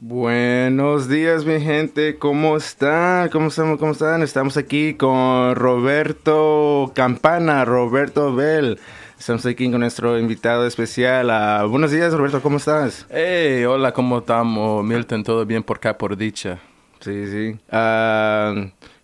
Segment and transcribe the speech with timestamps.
[0.00, 2.18] Buenos días, mi gente.
[2.18, 3.28] ¿Cómo están?
[3.30, 3.76] ¿Cómo están?
[3.78, 4.22] ¿Cómo están?
[4.22, 8.78] Estamos aquí con Roberto Campana, Roberto Bell.
[9.18, 11.30] Estamos aquí con nuestro invitado especial.
[11.30, 12.40] Ah, buenos días, Roberto.
[12.40, 13.06] ¿Cómo estás?
[13.10, 14.84] Hey, hola, ¿cómo estamos?
[14.84, 16.60] Milton, todo bien por acá, por dicha.
[17.00, 17.58] Sí, sí.
[17.68, 18.54] Ah,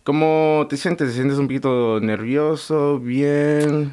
[0.05, 1.09] ¿Cómo te sientes?
[1.09, 3.01] ¿Te sientes un poquito nervioso?
[3.01, 3.93] ¿Bien?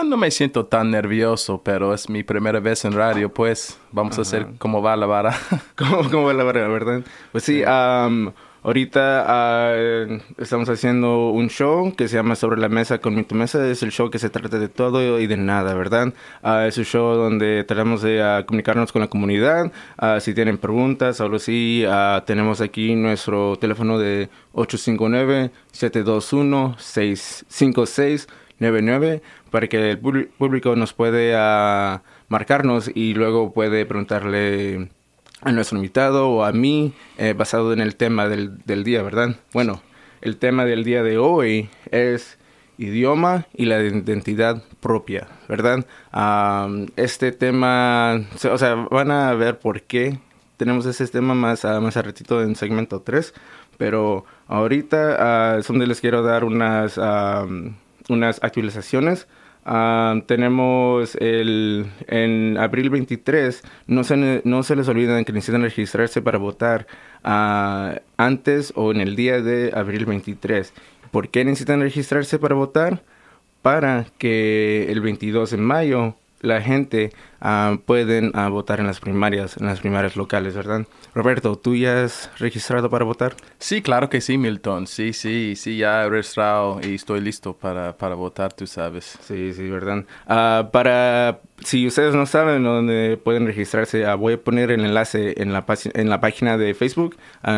[0.00, 4.16] Ah, no me siento tan nervioso, pero es mi primera vez en radio, pues vamos
[4.16, 5.36] a hacer cómo va la vara.
[5.76, 7.02] ¿Cómo, cómo va la vara, verdad?
[7.32, 8.32] Pues sí, am,
[8.62, 9.74] ahorita ah,
[10.38, 13.68] estamos haciendo un show que se llama Sobre la Mesa con Mi Tu Mesa.
[13.68, 16.14] Es el show que se trata de todo y de nada, ¿verdad?
[16.42, 19.70] Ah, es un show donde tratamos de ah, comunicarnos con la comunidad.
[20.20, 21.84] Si tienen preguntas o algo así,
[22.24, 24.30] tenemos aquí nuestro teléfono de
[28.60, 34.90] 859-721-65699 para que el público nos puede ah, marcarnos y luego puede preguntarle
[35.42, 39.36] a nuestro invitado o a mí eh, basado en el tema del, del día, ¿verdad?
[39.52, 39.82] Bueno,
[40.20, 42.38] el tema del día de hoy es
[42.80, 45.86] idioma y la identidad propia, ¿verdad?
[46.12, 50.18] Am, este tema, o sea, van a ver por qué
[50.56, 53.34] tenemos ese tema más, a más a ratito en segmento 3,
[53.76, 56.98] pero ahorita ah, es donde les quiero dar unas,
[58.10, 59.28] unas actualizaciones.
[59.64, 66.22] Ah, tenemos el en abril 23 no se, no se les olviden que necesitan registrarse
[66.22, 66.86] para votar
[67.24, 70.72] ah, antes o en el día de abril 23
[71.10, 73.02] ¿por qué necesitan registrarse para votar?
[73.62, 79.56] para que el 22 de mayo la gente ah, pueden ah, votar en las primarias
[79.56, 80.86] en las primarias locales ¿verdad?
[81.14, 83.34] Roberto ¿tú ya has registrado para votar?
[83.58, 84.86] Sí, claro que sí, Milton.
[84.86, 89.18] Sí, sí, sí, ya he registrado y estoy listo para, para votar, tú sabes.
[89.22, 90.04] Sí, sí, verdad.
[90.26, 95.52] Ah, para, si ustedes no saben dónde pueden registrarse, voy a poner el enlace en
[95.52, 97.16] la, en la página de Facebook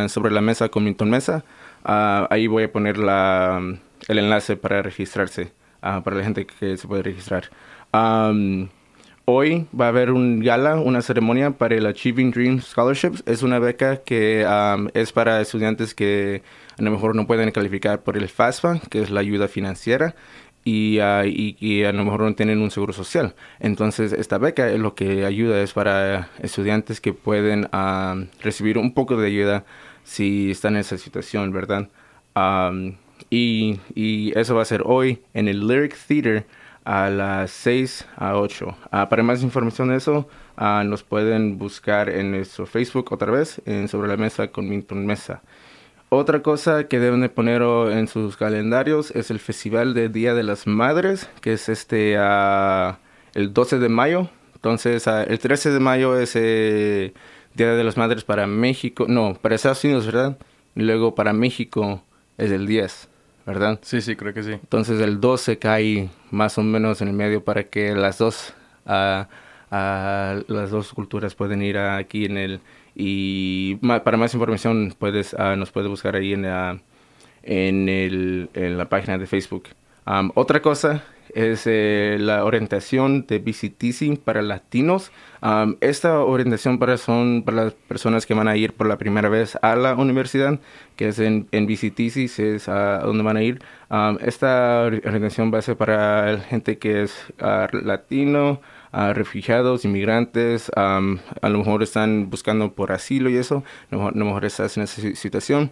[0.08, 1.44] sobre la mesa con Milton Mesa.
[1.84, 3.60] Ah, ahí voy a poner la,
[4.08, 7.50] el enlace para registrarse, para la gente que se puede registrar.
[7.94, 13.22] Hoy va a haber un gala, una ceremonia para el Achieving Dreams Scholarships.
[13.26, 14.46] Es una beca que
[14.94, 16.42] es para estudiantes que
[16.78, 20.14] a lo mejor no pueden calificar por el FAFSA, que es la ayuda financiera,
[20.64, 23.34] y, ah, y, a lo mejor no tienen un seguro social.
[23.60, 27.68] Entonces, esta beca es lo que ayuda es para estudiantes que pueden
[28.40, 29.64] recibir un poco de ayuda
[30.04, 31.88] si están en esa situación, ¿verdad?
[33.28, 36.46] Y, y eso va a ser hoy en el Lyric Theater
[36.84, 38.76] a las 6 a 8.
[38.90, 43.60] Ah, para más información de eso, ah, nos pueden buscar en nuestro Facebook otra vez,
[43.66, 45.42] en Sobre la Mesa con Milton Mesa.
[46.08, 50.42] Otra cosa que deben de poner en sus calendarios es el Festival de Día de
[50.42, 52.98] las Madres, que es este ah,
[53.34, 54.28] el 12 de mayo.
[54.54, 57.14] Entonces, el 13 de mayo es eh,
[57.54, 60.38] Día de las Madres para México, no, para Estados Unidos, ¿verdad?
[60.74, 62.02] Luego para México
[62.38, 63.08] es el 10,
[63.46, 63.78] ¿verdad?
[63.82, 64.52] Sí, sí, creo que sí.
[64.52, 68.54] Entonces el 12 cae más o menos en el medio para que las dos,
[68.86, 69.28] ah,
[69.70, 72.60] las dos culturas pueden ir aquí en el...
[72.94, 76.80] Y para más información puedes, ah, nos puedes buscar ahí en la,
[77.42, 79.64] en, el, en la página de Facebook.
[80.04, 81.04] Am, otra cosa
[81.34, 85.12] es eh, la orientación de BCTC para latinos.
[85.40, 89.28] Am, esta orientación para, son para las personas que van a ir por la primera
[89.28, 90.58] vez a la universidad,
[90.96, 93.62] que es en, en BCTC, es a donde van a ir.
[93.88, 99.84] Am, esta ori- orientación va a ser para gente que es ah, latino, ah, refugiados,
[99.84, 104.18] inmigrantes, am, a lo mejor están buscando por asilo y eso, a lo mejor, a
[104.18, 105.70] lo mejor estás en esa si- situación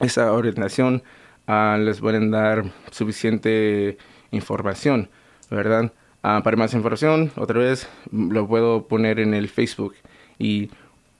[0.00, 1.02] esa orientación
[1.46, 3.98] ah, les pueden dar suficiente
[4.30, 5.08] información,
[5.50, 5.92] ¿verdad?
[6.22, 9.94] Ah, para más información, otra vez, lo puedo poner en el Facebook.
[10.38, 10.70] Y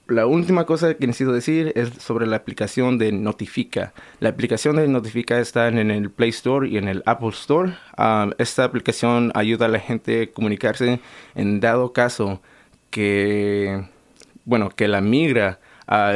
[0.07, 3.93] la última cosa que necesito decir es sobre la aplicación de Notifica.
[4.21, 7.75] La aplicación de Notifica está en el Play Store y en el Apple Store.
[7.97, 11.01] Ah, esta aplicación ayuda a la gente a comunicarse
[11.35, 12.41] en dado caso
[12.91, 13.85] que
[14.45, 15.61] bueno, que la migra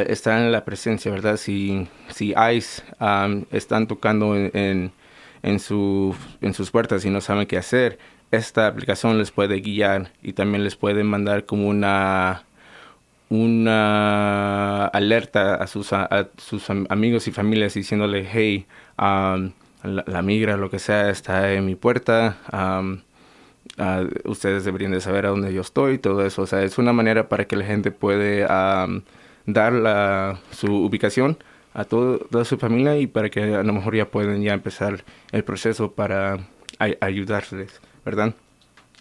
[0.07, 1.37] está en la presencia, ¿verdad?
[1.37, 4.91] Si, si ICE am, están tocando en, en,
[5.43, 7.99] en su, en sus puertas y no saben qué hacer,
[8.31, 12.43] esta aplicación les puede guiar y también les puede mandar como una
[13.29, 18.65] una alerta a sus, a, sus am- amigos y familias diciéndole, hey,
[18.97, 19.51] am,
[19.83, 23.01] la, migra, lo que sea, está en mi puerta, am,
[23.77, 26.43] ah, ustedes deberían de saber a dónde yo estoy, todo eso.
[26.43, 28.45] O sea, es una manera para que la gente puede
[29.47, 31.37] dar la, su ubicación
[31.73, 35.43] a toda su familia y para que a lo mejor ya pueden ya empezar el
[35.43, 36.37] proceso para
[36.79, 38.33] ay- ayudarles, ¿verdad?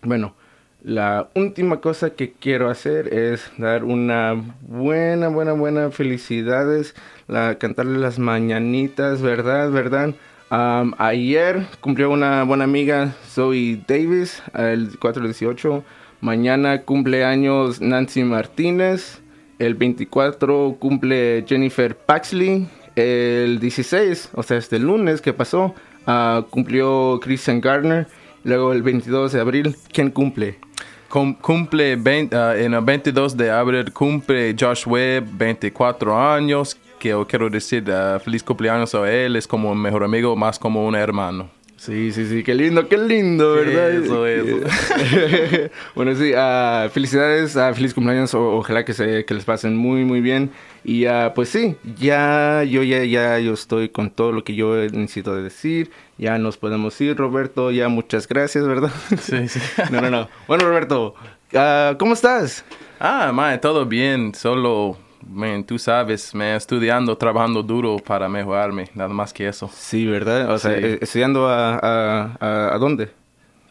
[0.02, 0.34] Bueno,
[0.82, 6.94] la última cosa que quiero hacer es dar una buena, buena, buena felicidades,
[7.28, 9.70] la, cantarle las mañanitas, ¿verdad?
[9.70, 10.14] ¿Verdad?
[10.48, 15.82] ayer cumplió una buena amiga, Zoe Davis, el 418.
[16.20, 19.20] Mañana cumpleaños Nancy Martínez.
[19.58, 22.68] El 24 cumple Jennifer Paxley.
[22.94, 25.74] El 16, o sea, este lunes que pasó,
[26.06, 28.06] uh, cumplió Christian Gardner.
[28.44, 30.58] Luego el 22 de abril, ¿quién cumple?
[31.40, 36.76] cumple 20, uh, en el 22 de abril cumple Josh Webb, 24 años.
[36.98, 40.86] Que quiero decir uh, feliz cumpleaños a él, es como un mejor amigo, más como
[40.86, 41.55] un hermano.
[41.76, 43.90] Sí, sí, sí, qué lindo, qué lindo, ¿verdad?
[43.90, 44.56] Eso, eso.
[45.94, 50.22] bueno, sí, uh, felicidades, uh, feliz cumpleaños, ojalá que, se, que les pasen muy, muy
[50.22, 50.50] bien.
[50.84, 54.74] Y uh, pues sí, ya, yo ya, ya, yo estoy con todo lo que yo
[54.74, 55.90] necesito decir.
[56.16, 58.90] Ya nos podemos ir, Roberto, ya muchas gracias, ¿verdad?
[59.20, 59.60] Sí, sí.
[59.90, 60.28] no, no, no.
[60.48, 61.14] Bueno, Roberto,
[61.98, 62.64] ¿cómo estás?
[62.98, 64.96] Ah, mae, todo bien, solo
[65.28, 69.70] man, tú sabes, me estudiando, trabajando duro para mejorarme, nada más que eso.
[69.72, 70.50] Sí, ¿verdad?
[70.50, 71.78] O sea, eh, estudiando a,
[72.40, 73.10] a, a, dónde?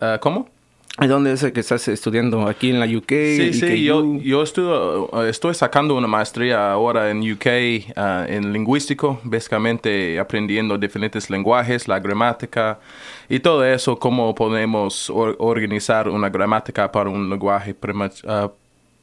[0.02, 0.50] Uh, ¿Cómo?
[0.98, 2.48] ¿A dónde es que estás estudiando?
[2.48, 3.10] ¿Aquí en la UK?
[3.10, 9.20] Sí, sí, yo, yo estudio, estoy sacando una maestría ahora en UK uh, en lingüístico,
[9.24, 12.80] básicamente aprendiendo diferentes lenguajes, la gramática
[13.28, 17.76] y todo eso, cómo podemos organizar una gramática para un lenguaje.
[18.24, 18.50] Uh,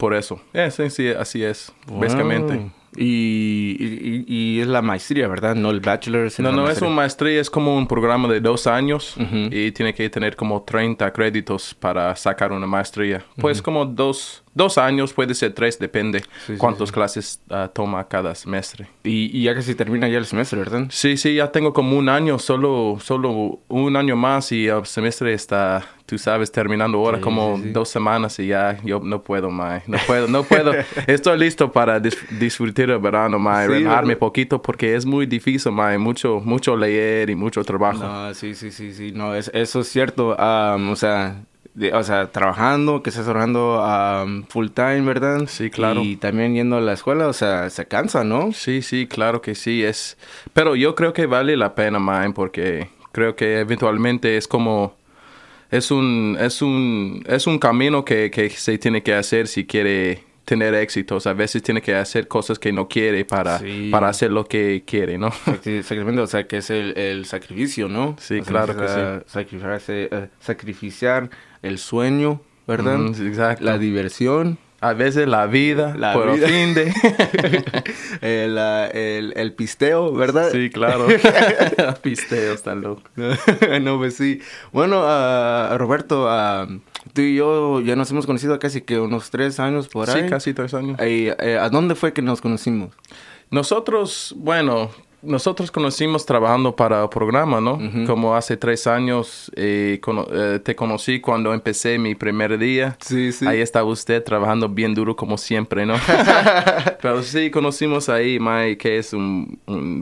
[0.02, 0.40] por eso.
[0.52, 2.60] Eh, sí, sí, así es, básicamente.
[2.96, 5.54] Y, y, es la maestría, ¿verdad?
[5.54, 6.28] No el bachelor.
[6.40, 9.14] No, no es una maestría, es como un programa de dos años
[9.52, 13.24] y tiene que tener como 30 créditos para sacar una maestría.
[13.36, 16.22] Pues como dos, Dos años, puede ser tres, depende
[16.58, 18.86] cuántas clases uh, toma cada semestre.
[19.02, 20.86] Y, y, ya casi termina ya el semestre, ¿verdad?
[20.90, 25.32] Sí, sí, ya tengo como un año, solo, solo un año más y el semestre
[25.32, 29.96] está, tú sabes, terminando ahora como dos semanas y ya yo no puedo más, no
[30.06, 30.72] puedo, no puedo.
[31.06, 36.42] Estoy listo para disfrutar el verano, más, relajarme poquito porque es muy difícil, más, mucho,
[36.44, 38.04] mucho leer y mucho trabajo.
[38.04, 41.42] No, sí, sí, sí, sí, no, es, eso es cierto, o sea
[41.92, 43.82] o sea, trabajando, que estás trabajando
[44.48, 45.46] full time, ¿verdad?
[45.46, 46.02] Sí, claro.
[46.02, 48.52] Y también yendo a la escuela, o sea, se cansa, ¿no?
[48.52, 49.82] Sí, sí, claro que sí.
[49.82, 50.18] Es,
[50.52, 54.96] pero yo creo que vale la pena, man, porque creo que eventualmente es como,
[55.70, 60.24] es un, es un, es un camino que, que se tiene que hacer si quiere
[60.44, 61.26] tener éxitos.
[61.26, 63.60] A veces tiene que hacer cosas que no quiere para,
[63.90, 65.30] para hacer lo que quiere, ¿no?
[65.64, 68.16] Exactamente, o sea, que es el, el sacrificio, ¿no?
[68.18, 69.30] Sí, claro que sí.
[69.32, 71.30] Sacrificarse, uh, sacrificiar
[71.62, 73.00] el sueño, ¿verdad?
[73.20, 73.64] exacto.
[73.64, 74.58] La diversión.
[74.80, 76.48] A veces la vida, la por vida.
[76.48, 76.92] fin de...
[78.20, 80.50] el, el, el, pisteo, ¿verdad?
[80.50, 81.06] Sí, claro.
[82.02, 83.04] pisteo, está loco.
[83.80, 84.40] no, pues sí.
[84.72, 86.80] Bueno, uh, Roberto, uh,
[87.12, 90.22] tú y yo ya nos hemos conocido casi que unos tres años por ahí.
[90.22, 90.98] Sí, casi tres años.
[91.00, 92.90] ¿Y, eh, ¿A dónde fue que nos conocimos?
[93.50, 94.90] Nosotros, bueno,
[95.22, 97.78] nosotros conocimos trabajando para el programa, ¿no?
[98.06, 100.00] Como hace tres años eh,
[100.32, 102.96] eh, te conocí cuando empecé mi primer día.
[103.00, 103.46] Sí, sí.
[103.46, 105.94] Ahí estaba usted trabajando bien duro como siempre, ¿no?
[107.02, 109.60] Pero sí, conocimos ahí Mike, que es un,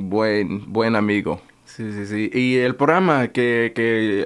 [0.09, 1.41] buen, buen amigo.
[1.67, 2.31] Sí, sí, sí.
[2.33, 4.25] Y el programa que, que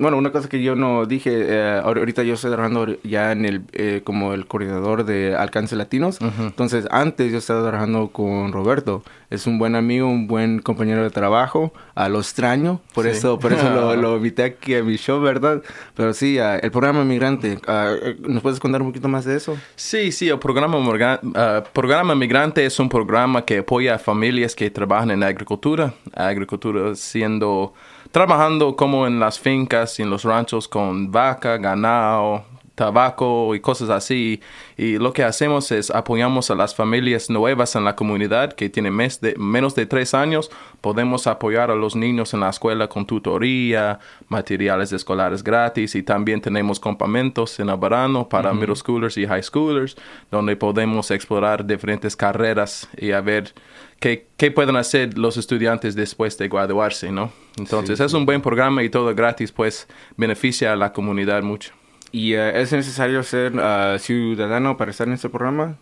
[0.00, 3.62] bueno, una cosa que yo no dije, eh, ahorita yo estoy trabajando ya en el,
[3.72, 6.18] eh, como el coordinador de Alcance Latinos.
[6.38, 9.02] Entonces, antes yo estaba trabajando con Roberto.
[9.28, 11.72] Es un buen amigo, un buen compañero de trabajo.
[11.94, 15.62] A lo extraño, por eso, por eso lo, lo, invité aquí a mi show, ¿verdad?
[15.94, 19.58] Pero sí, uh, el programa Migrante, uh, ¿nos puedes contar un poquito más de eso?
[19.76, 24.70] Sí, sí, el programa, uh, programa Migrante es un programa que apoya a familias que
[24.70, 25.92] trabajan en agricultura.
[26.14, 27.74] Agricultura siendo
[28.12, 32.44] trabajando como en las fincas y en los ranchos con vaca, ganado,
[32.80, 34.40] tabaco y cosas así.
[34.78, 38.94] Y lo que hacemos es apoyamos a las familias nuevas en la comunidad que tienen
[38.94, 40.50] mes de, menos de tres años.
[40.80, 43.98] Podemos apoyar a los niños en la escuela con tutoría,
[44.28, 49.42] materiales escolares gratis y también tenemos campamentos en el verano para middle schoolers y high
[49.42, 49.94] schoolers
[50.30, 53.52] donde podemos explorar diferentes carreras y a ver
[54.00, 57.30] qué, qué pueden hacer los estudiantes después de graduarse, ¿no?
[57.58, 61.72] Entonces es un buen programa y todo gratis, pues beneficia a la comunidad mucho.
[62.10, 65.76] ¿Y eh, es necesario ser uh, ciudadano para estar en este programa?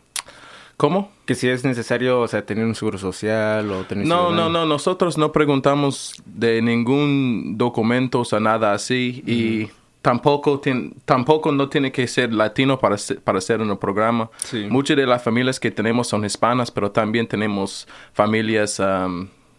[0.76, 1.10] ¿Cómo?
[1.25, 4.06] Que si es necesario, o sea, tener un seguro social o tener...
[4.06, 9.70] No, no, no, nosotros no preguntamos de ningún documento o nada así y
[10.08, 10.58] tampoco,
[11.04, 14.30] tampoco no tiene que ser latino para, para ser en el programa.
[14.70, 18.78] Muchas de las familias que tenemos son hispanas, pero también tenemos familias...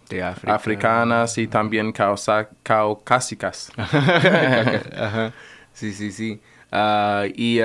[0.09, 1.93] de africanas y también
[2.63, 3.71] caucásicas.
[3.77, 5.33] Ajá.
[5.71, 6.41] Sí, sí, sí.
[6.71, 7.59] Ah, y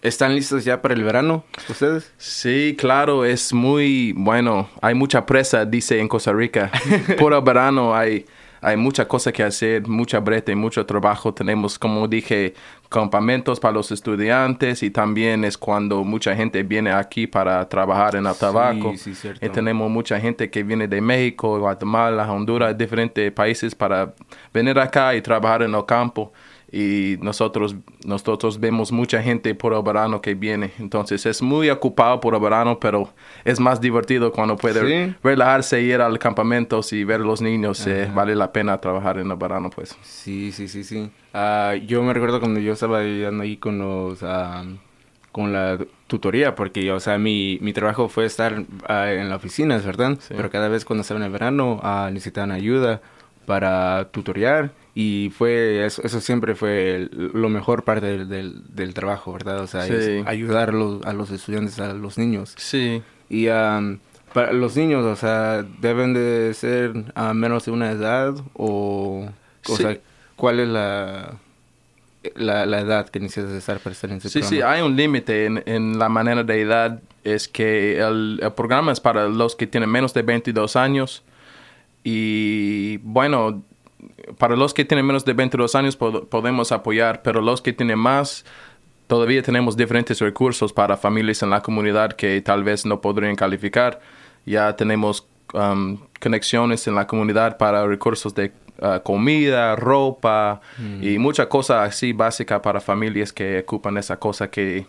[0.00, 2.12] ¿están listos ya para el verano ustedes?
[2.18, 4.68] Sí, claro, es muy bueno.
[4.80, 6.70] Hay mucha presa, dice en Costa Rica.
[7.18, 8.26] Por el verano hay
[8.64, 11.34] hay muchas cosas que hacer, mucha breta y mucho trabajo.
[11.34, 12.54] Tenemos, como dije,
[12.88, 18.26] campamentos para los estudiantes y también es cuando mucha gente viene aquí para trabajar en
[18.26, 18.94] el tabaco.
[18.96, 24.14] Sí, y tenemos mucha gente que viene de México, Guatemala, Honduras, diferentes países para
[24.52, 26.32] venir acá y trabajar en el campo
[26.76, 30.72] y nosotros, nosotros vemos mucha gente por el verano que viene.
[30.80, 33.10] Entonces es muy ocupado por el verano, pero
[33.44, 37.86] es más divertido cuando puede relajarse, ir al campamento y ver a los niños.
[37.86, 39.96] Eh, vale la pena trabajar en el verano, pues.
[40.02, 41.08] Sí, sí, sí, sí.
[41.32, 44.18] Ah, yo me recuerdo cuando yo estaba ayudando ahí con los...
[45.30, 45.78] con la
[46.08, 50.18] tutoría, porque, o sea, mi, mi trabajo fue estar ah, en la oficina, ¿verdad?
[50.28, 53.00] Pero cada vez cuando estaba en el verano ah, necesitaban ayuda
[53.46, 59.60] para tutoriar y fue eso, eso siempre fue lo mejor parte del, del, trabajo, ¿verdad?
[59.60, 59.82] O sea,
[60.26, 62.54] ayudar a los, a los, estudiantes, a los niños.
[62.56, 63.02] Sí.
[63.28, 69.28] Y para los niños, o sea, deben de ser a menos de una edad o,
[69.68, 69.98] o sea,
[70.36, 71.38] ¿cuál es la,
[72.36, 75.46] la, la, edad que necesitas estar para estar en ese sí, Sí, hay un límite
[75.46, 77.00] en, en, la manera de edad.
[77.24, 81.24] Es que el, el programa es para los que tienen menos de 22 años.
[82.04, 83.62] Y bueno,
[84.38, 88.44] para los que tienen menos de 22 años podemos apoyar, pero los que tienen más,
[89.06, 94.00] todavía tenemos diferentes recursos para familias en la comunidad que tal vez no podrían calificar.
[94.46, 100.60] Ya tenemos um, conexiones en la comunidad para recursos de uh, comida, ropa
[101.00, 101.20] y mm.
[101.20, 104.86] muchas cosas así básicas para familias que ocupan esa cosa que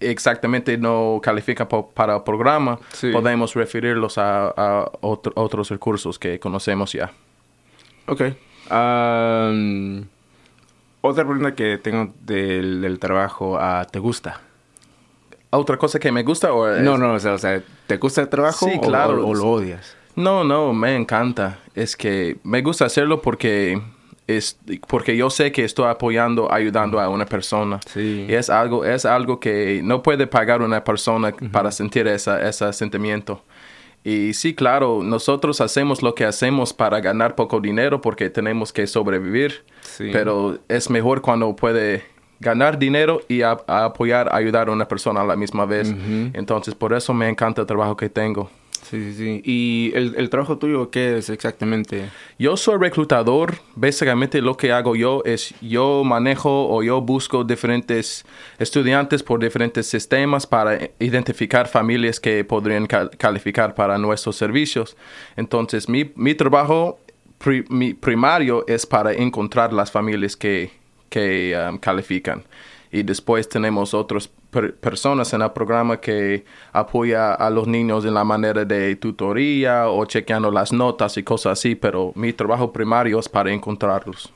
[0.00, 2.78] exactamente no califican para el programa.
[3.12, 7.12] Podemos referirlos a, otros recursos que conocemos ya.
[8.06, 8.22] Ok.
[11.00, 14.40] otra pregunta que tengo del, trabajo, uh, ¿te gusta?
[15.50, 16.52] ¿Otra cosa que me gusta?
[16.52, 19.26] O No, no, o sea, ¿te gusta el trabajo sí, claro.
[19.26, 19.96] o, lo odias?
[20.16, 21.58] No, no, me encanta.
[21.74, 23.80] Es que me gusta hacerlo porque
[24.26, 27.80] es porque yo sé que estoy apoyando, ayudando a una persona.
[27.86, 28.26] Sí.
[28.28, 32.72] Y es algo, es algo que no puede pagar una persona para sentir esa, ese
[32.72, 33.42] sentimiento.
[34.04, 38.86] Y sí, claro, nosotros hacemos lo que hacemos para ganar poco dinero porque tenemos que
[38.86, 39.64] sobrevivir,
[40.12, 42.02] pero es mejor cuando puede
[42.40, 45.94] ganar dinero y apoyar, ayudar a una persona a la misma vez.
[46.32, 48.50] Entonces, por eso me encanta el trabajo que tengo.
[48.92, 49.42] Sí, sí, sí.
[49.46, 52.10] ¿Y el, el, trabajo tuyo qué es exactamente?
[52.38, 53.54] Yo soy reclutador.
[53.74, 58.26] Básicamente lo que hago yo es yo manejo o yo busco diferentes
[58.58, 64.94] estudiantes por diferentes sistemas para identificar familias que podrían calificar para nuestros servicios.
[65.36, 66.98] Entonces mi, mi trabajo
[67.38, 70.70] primario es para encontrar las familias que,
[71.08, 72.44] que um, califican
[72.92, 74.28] y después tenemos otras
[74.80, 80.04] personas en el programa que apoya a los niños en la manera de tutoría o
[80.04, 84.30] chequeando las notas y cosas así, pero mi trabajo primario es para encontrarlos.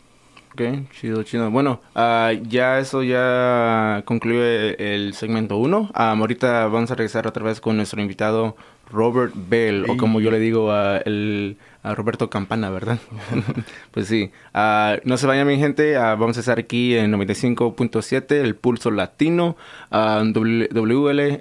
[0.54, 0.62] Ok,
[0.98, 1.50] chido, chido.
[1.50, 5.90] Bueno, uh, ya eso ya concluye el segmento 1.
[5.92, 8.56] ahorita vamos a regresar otra vez con nuestro invitado
[8.90, 12.98] Robert Bell, o como yo le digo a, el, a Roberto Campana, ¿verdad?
[13.90, 14.30] pues sí.
[14.54, 18.90] Uh, no se vaya mi gente, uh, vamos a estar aquí en 95.7, el pulso
[18.90, 19.56] latino,
[19.90, 21.38] WLXLFM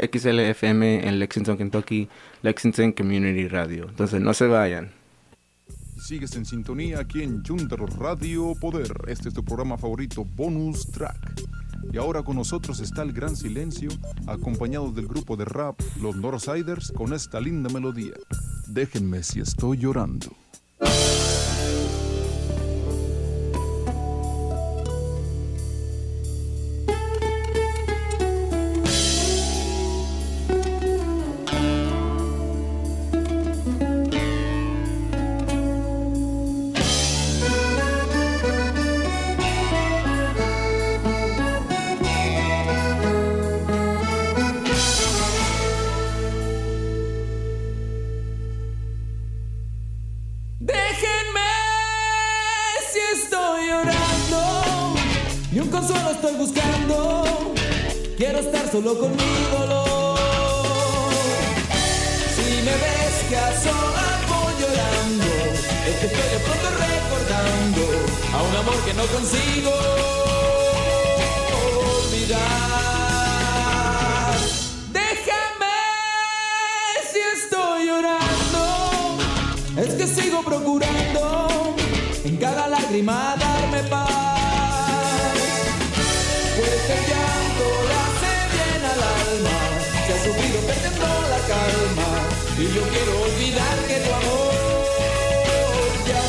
[1.08, 2.10] en Lexington, Kentucky,
[2.42, 3.86] Lexington Community Radio.
[3.90, 5.05] Entonces no se vayan.
[5.98, 8.92] Sigues en sintonía aquí en Junter Radio Poder.
[9.08, 11.42] Este es tu programa favorito, Bonus Track.
[11.92, 13.90] Y ahora con nosotros está el Gran Silencio,
[14.28, 18.14] acompañado del grupo de rap Los Northsiders con esta linda melodía.
[18.68, 20.28] Déjenme si estoy llorando.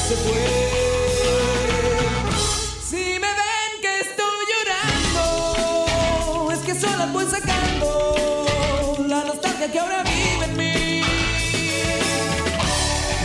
[0.07, 0.15] Si
[3.19, 5.25] me ven que estoy llorando,
[6.53, 8.15] es que solo voy sacando
[9.09, 11.03] la nostalgia que ahora vive en mí.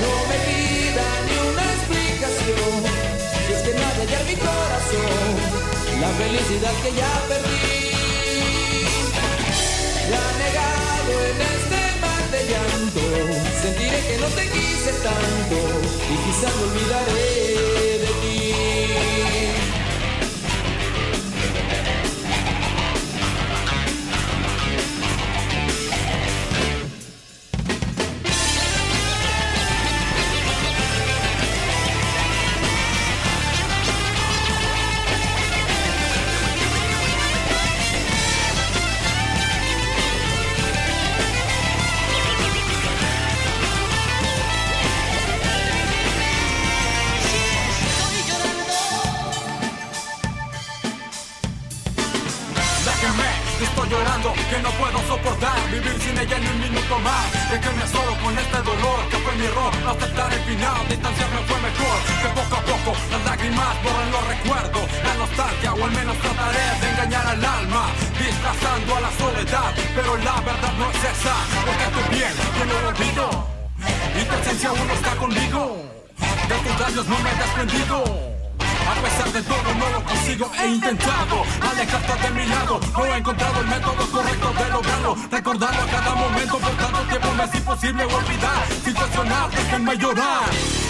[0.01, 2.73] No me pidan ni una explicación,
[3.45, 5.29] si es que no en mi corazón
[6.01, 7.90] la felicidad que ya perdí.
[13.61, 15.55] Sentiré que no te quise tanto
[16.11, 18.00] y quizás me olvidaré
[87.91, 90.80] imposible olvidar Sin cuestionar, déjenme llorar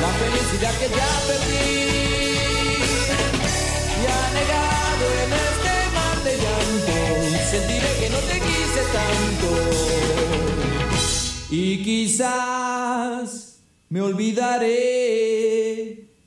[0.00, 1.70] la felicidad que ya perdí.
[4.04, 6.96] Ya negado en este mar de llanto,
[7.50, 9.48] sentiré que no te quise tanto.
[11.50, 14.76] Y quizás me olvidaré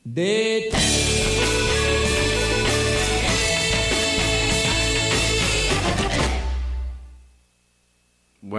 [0.03, 0.58] de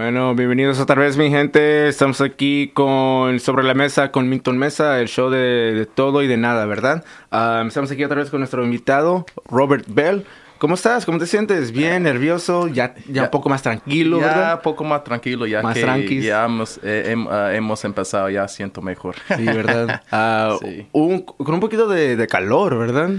[0.03, 1.87] Bueno, bienvenidos otra vez, mi gente.
[1.87, 5.37] Estamos aquí con Sobre la Mesa con Milton Mesa, el show de,
[5.75, 7.03] de todo y de nada, ¿verdad?
[7.29, 10.25] Ah, estamos aquí otra vez con nuestro invitado, Robert Bell.
[10.57, 11.05] ¿Cómo estás?
[11.05, 11.71] ¿Cómo te sientes?
[11.71, 12.01] ¿Bien?
[12.01, 12.67] ¿Nervioso?
[12.67, 14.55] ¿Ya, ya, Ya- un poco más tranquilo, ya verdad?
[14.55, 16.23] un poco más tranquilo, ya Más que tranquis.
[16.25, 19.13] ya hemos, eh, hem- ah, hemos empezado, ya siento mejor.
[19.37, 20.01] Sí, ¿verdad?
[20.11, 20.87] Ah, Sí.
[20.93, 23.11] un- con un poquito de, de calor, ¿verdad?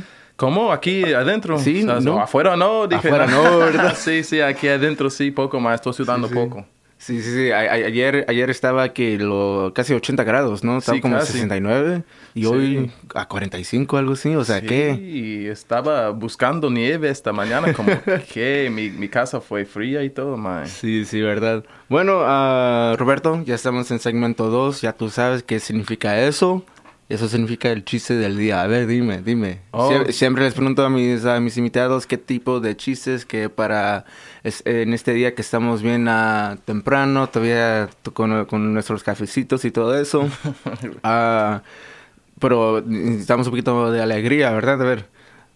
[0.43, 0.73] ¿Cómo?
[0.73, 1.57] ¿Aquí adentro?
[1.57, 2.21] Sí, O sea, no.
[2.21, 3.07] Afuera no, dije.
[3.07, 3.95] Afuera no, ¿verdad?
[3.97, 5.77] sí, sí, aquí adentro sí, poco más.
[5.77, 6.41] Estoy sudando Sí, sí.
[6.41, 6.67] poco.
[6.99, 7.51] Sí, sí, sí.
[7.53, 10.79] A- ayer, ayer estaba que lo casi 80 grados, ¿no?
[10.79, 11.33] Estaba Sí, como casi.
[11.35, 12.03] 69
[12.35, 12.47] y Sí.
[12.47, 14.35] hoy a 45, algo así.
[14.35, 14.95] O sea, Sí, ¿qué?
[15.01, 17.91] y estaba buscando nieve esta mañana, como
[18.35, 20.67] que mi, mi casa fue fría y todo, man.
[20.67, 21.63] Sí, sí, verdad.
[21.89, 24.81] Bueno, ah, Roberto, ya estamos en segmento 2.
[24.81, 26.65] Ya tú sabes qué significa eso.
[27.09, 28.63] Eso significa el chiste del día.
[28.63, 29.61] A ver, dime, dime.
[29.73, 29.91] Oh.
[29.91, 34.07] Sie- siempre les pregunto a mis, a mis invitados qué tipo de chistes que para
[34.45, 39.71] es- en este día que estamos bien ah, temprano, todavía con, con nuestros cafecitos y
[39.71, 40.27] todo eso.
[41.03, 41.63] Ah,
[42.41, 44.81] pero necesitamos un poquito de alegría, ¿verdad?
[44.81, 45.07] A ver,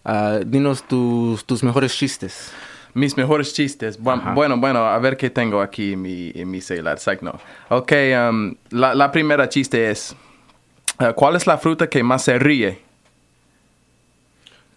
[0.05, 2.51] ah, dinos tus, tus mejores chistes.
[2.93, 3.99] Mis mejores chistes.
[3.99, 4.33] Bu- Ajá.
[4.33, 6.97] Bueno, bueno, a ver qué tengo aquí en mi, en mi celular.
[7.21, 7.39] No.
[7.69, 7.91] Ok,
[8.29, 10.15] um, la, la primera chiste es,
[10.99, 12.81] uh, ¿cuál es la fruta que más se ríe?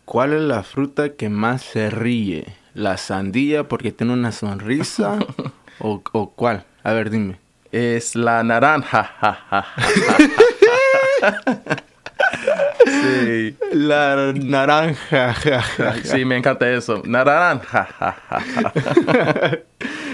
[0.05, 2.47] ¿Cuál es la fruta que más se ríe?
[2.75, 5.19] ¿La sandía porque tiene una sonrisa?
[5.79, 6.65] ¿O, o cuál?
[6.83, 7.39] A ver, dime.
[7.73, 9.67] Es la naranja.
[12.87, 15.33] sí, La naranja.
[15.35, 15.95] ja, ja, ja.
[16.05, 17.03] sí, me encanta eso.
[17.05, 17.85] Naranja.
[17.99, 19.59] ja, ja, ja.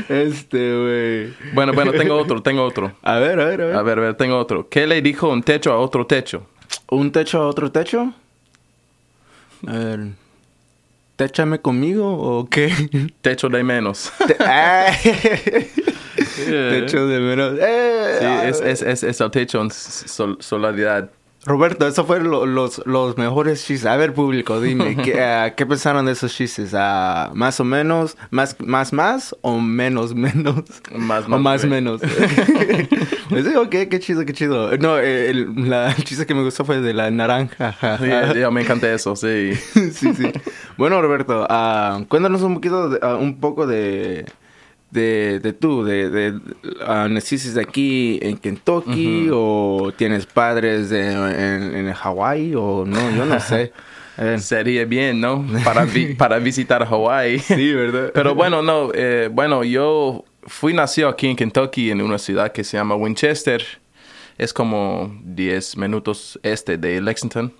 [0.09, 1.35] Este, güey.
[1.55, 2.93] Bueno, bueno, tengo otro, tengo otro.
[3.03, 3.77] A ver, a ver, a ver.
[3.77, 4.69] A ver, a ver, tengo otro.
[4.69, 6.47] ¿Qué le dijo un techo a otro techo?
[6.91, 8.13] ¿Un techo a otro techo?
[9.67, 10.01] A ver.
[11.17, 12.71] ¿Téchame conmigo o qué?
[13.23, 14.13] Techo de menos.
[14.27, 14.95] Te- ¡Ay!
[16.47, 17.55] techo de menos.
[17.59, 18.17] ¡Eh!
[18.21, 21.11] Sí, A es, es, es, es el techo en sol- solidaridad.
[21.47, 23.87] Roberto, esos fueron lo- los, los mejores chistes.
[23.87, 26.73] A ver, público, dime, ¿qué, ah, ¿qué pensaron de esos chistes?
[26.75, 28.17] Ah, ¿Más o menos?
[28.31, 29.35] ¿Más más más?
[29.43, 30.57] ¿O menos menos?
[30.93, 31.71] Más, o más, güey.
[31.81, 32.01] menos.
[33.31, 34.77] Les digo, ¿qué, qué chido, qué chido.
[34.79, 37.75] No, eh, el, la, el chiste que me gustó fue de la naranja.
[38.33, 39.53] Sí, yo me encanta eso, sí.
[39.93, 40.33] sí, sí.
[40.77, 44.27] Bueno, Roberto, ah, cuéntanos un poquito, de- ah, un poco de,
[44.97, 46.41] de, de tú, de, de
[47.09, 53.11] ¿naciste aquí en Kentucky o tienes padres de- en, en Hawái o no?
[53.17, 53.73] Yo no sé.
[54.19, 55.45] Eh, Sería bien, ¿no?
[55.63, 57.39] Para, vi- para visitar Hawái.
[57.39, 58.13] sí, ¿verdad?
[58.15, 62.65] Pero bueno, no, eh, bueno, yo fui nacido aquí en Kentucky, en una ciudad que
[62.65, 63.63] se llama Winchester.
[64.39, 67.53] Es como 10 minutos este de Lexington.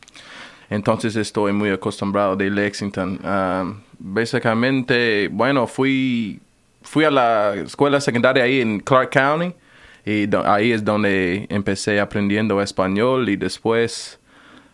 [0.71, 3.21] Entonces estoy muy acostumbrado de Lexington.
[3.23, 6.41] Ah, básicamente, bueno, fui,
[6.87, 9.55] fui a la escuela secundaria ahí en Clark County.
[10.05, 14.21] Y ahí es donde empecé aprendiendo español y después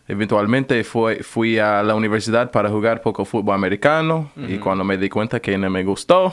[0.07, 5.09] eventualmente fui, fui a la universidad para jugar poco fútbol americano y cuando me di
[5.09, 6.31] cuenta que no me gustó,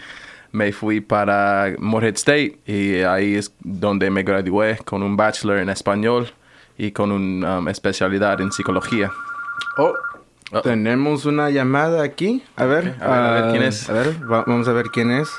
[0.52, 5.68] me fui para Morehead State y ahí es donde me gradué con un bachelor en
[5.68, 6.28] español
[6.78, 9.10] y con una um, especialidad en psicología.
[9.76, 9.92] Oh,
[10.50, 10.62] Oh.
[10.62, 12.42] tenemos una llamada aquí.
[12.56, 13.88] A ver, a ver, a ver ah, quién es.
[13.90, 15.30] A ver, va- vamos a ver quién es.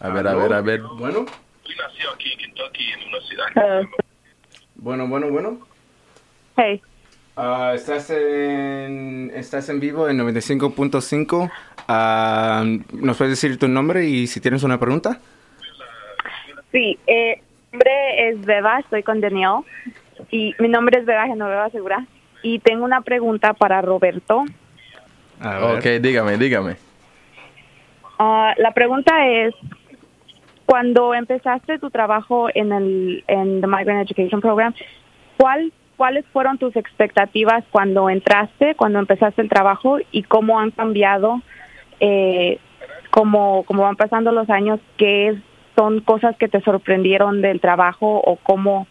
[0.00, 0.80] A ver, a ver, a ver.
[0.82, 1.26] Bueno,
[1.64, 3.46] Fui nacido aquí en Kentucky, en una ciudad.
[3.54, 3.88] Hello.
[4.76, 5.60] bueno, bueno, bueno.
[6.56, 6.80] Hey.
[7.36, 11.50] Ah, estás en estás en vivo en 95.5.
[11.88, 15.20] Ah, ¿Nos puedes decir tu nombre y si tienes una pregunta?
[16.72, 19.60] Sí, eh, nombre es Beba, estoy con Daniel.
[20.30, 22.04] Y mi nombre es Beba Genoveva Segura.
[22.42, 24.44] Y tengo una pregunta para Roberto.
[25.76, 26.76] Ok, dígame, dígame.
[28.18, 29.54] Ah, la pregunta es,
[30.66, 34.74] cuando empezaste tu trabajo en el en the Migrant Education Program,
[35.38, 41.40] ¿cuál, ¿cuáles fueron tus expectativas cuando entraste, cuando empezaste el trabajo y cómo han cambiado,
[42.00, 42.58] eh,
[43.10, 45.38] cómo, cómo van pasando los años, qué es-
[45.80, 48.86] son cosas que te sorprendieron del trabajo o cómo,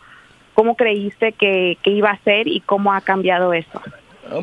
[0.56, 3.80] cómo creíste que, que iba a ser y cómo ha cambiado eso?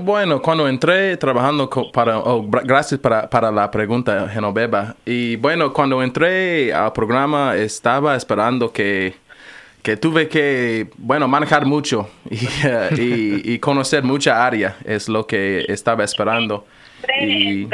[0.00, 4.94] Bueno, cuando entré trabajando para, oh, gracias para, para la pregunta, Genoveva.
[5.04, 9.14] Y bueno, cuando entré al programa estaba esperando que,
[9.82, 15.26] que tuve que, bueno, manejar mucho y, eh, y, y conocer mucha área, es lo
[15.26, 16.64] que estaba esperando.
[17.20, 17.68] Y,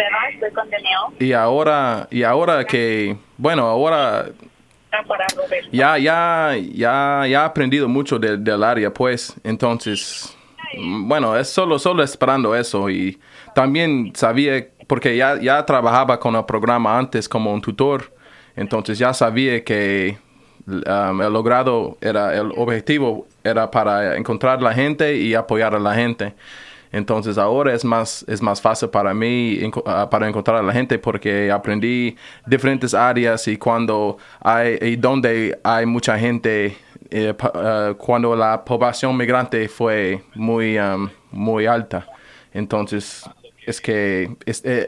[1.19, 4.27] y ahora, y ahora que, bueno, ahora
[5.73, 10.37] Ya, ya, ya, ya he aprendido mucho de- del área, pues, entonces,
[10.79, 12.89] bueno, es solo, solo esperando eso.
[12.91, 13.19] Y
[13.55, 18.13] también sabía, porque ya, ya trabajaba con el programa antes como un tutor,
[18.57, 20.19] entonces ya sabía que
[20.67, 25.95] um, el logrado era, el objetivo era para encontrar la gente y apoyar a la
[25.95, 26.35] gente.
[26.93, 30.99] Entonces ahora es más, es más fácil para mí ah, para encontrar a la gente
[30.99, 32.15] porque aprendí
[32.47, 36.77] diferentes áreas y cuando hay, y donde hay mucha gente,
[37.11, 42.07] eh, ah, cuando la población migrante fue muy, um, muy alta.
[42.53, 43.25] Entonces
[43.65, 44.87] es que es- eh,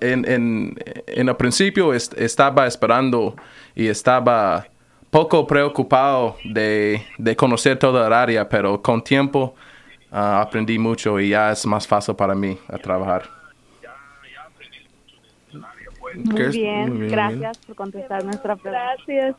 [0.00, 0.74] en, en,
[1.06, 3.36] en el principio es- estaba esperando
[3.74, 4.66] y estaba
[5.10, 9.54] poco preocupado de, de conocer toda el área, pero con tiempo
[10.16, 13.36] ah, aprendí mucho y ya es más fácil para mí a trabajar.
[16.14, 18.96] Muy bien, Muy bien, gracias por contestar nuestra pregunta.
[19.06, 19.36] Gracias,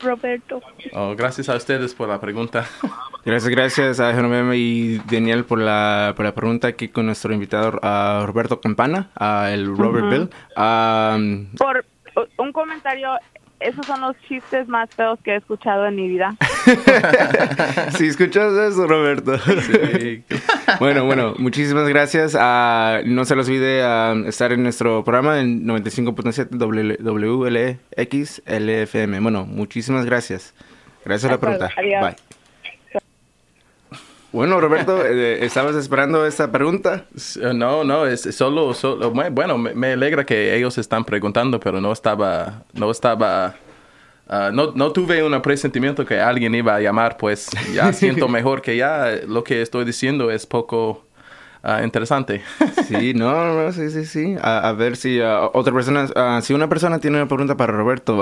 [0.00, 0.60] Roberto.
[0.92, 2.66] Oh, gracias a ustedes por la pregunta.
[3.22, 7.78] Gracias, gracias a Genoveva y Daniel por la, por la pregunta aquí con nuestro invitado
[7.82, 10.08] a Roberto Campana, a el Robert.
[10.08, 10.30] Bill.
[10.56, 11.18] Ah,
[11.58, 11.84] Por
[12.38, 13.10] un comentario,
[13.60, 16.34] esos son los chistes más feos que he escuchado en mi vida.
[17.96, 19.32] si escuchas eso, Roberto.
[20.80, 22.36] bueno, bueno, muchísimas gracias.
[22.38, 26.56] Ah, no se les olvide ah, estar en nuestro programa en 95.7
[26.98, 29.20] WLX LFM.
[29.20, 30.54] Bueno, muchísimas gracias.
[31.04, 31.70] Gracias a la pregunta.
[31.76, 32.02] adiós.
[32.02, 32.29] Bye.
[34.32, 37.04] Bueno, Roberto, eh, ¿estabas esperando esta pregunta?
[37.16, 41.90] S- No, no, es solo, solo bueno, me, alegra que ellos están preguntando, pero no
[41.92, 43.56] estaba, no estaba,
[44.28, 48.62] ah, no, no tuve un presentimiento que alguien iba a llamar, pues ya siento mejor
[48.62, 51.04] que ya lo que estoy diciendo es poco
[51.62, 52.42] ah, interesante.
[52.88, 54.34] Sí, no, no, sí, sí, sí.
[54.42, 57.72] A, a ver si ah, otra persona, ah, si una persona tiene una pregunta para
[57.72, 58.20] Roberto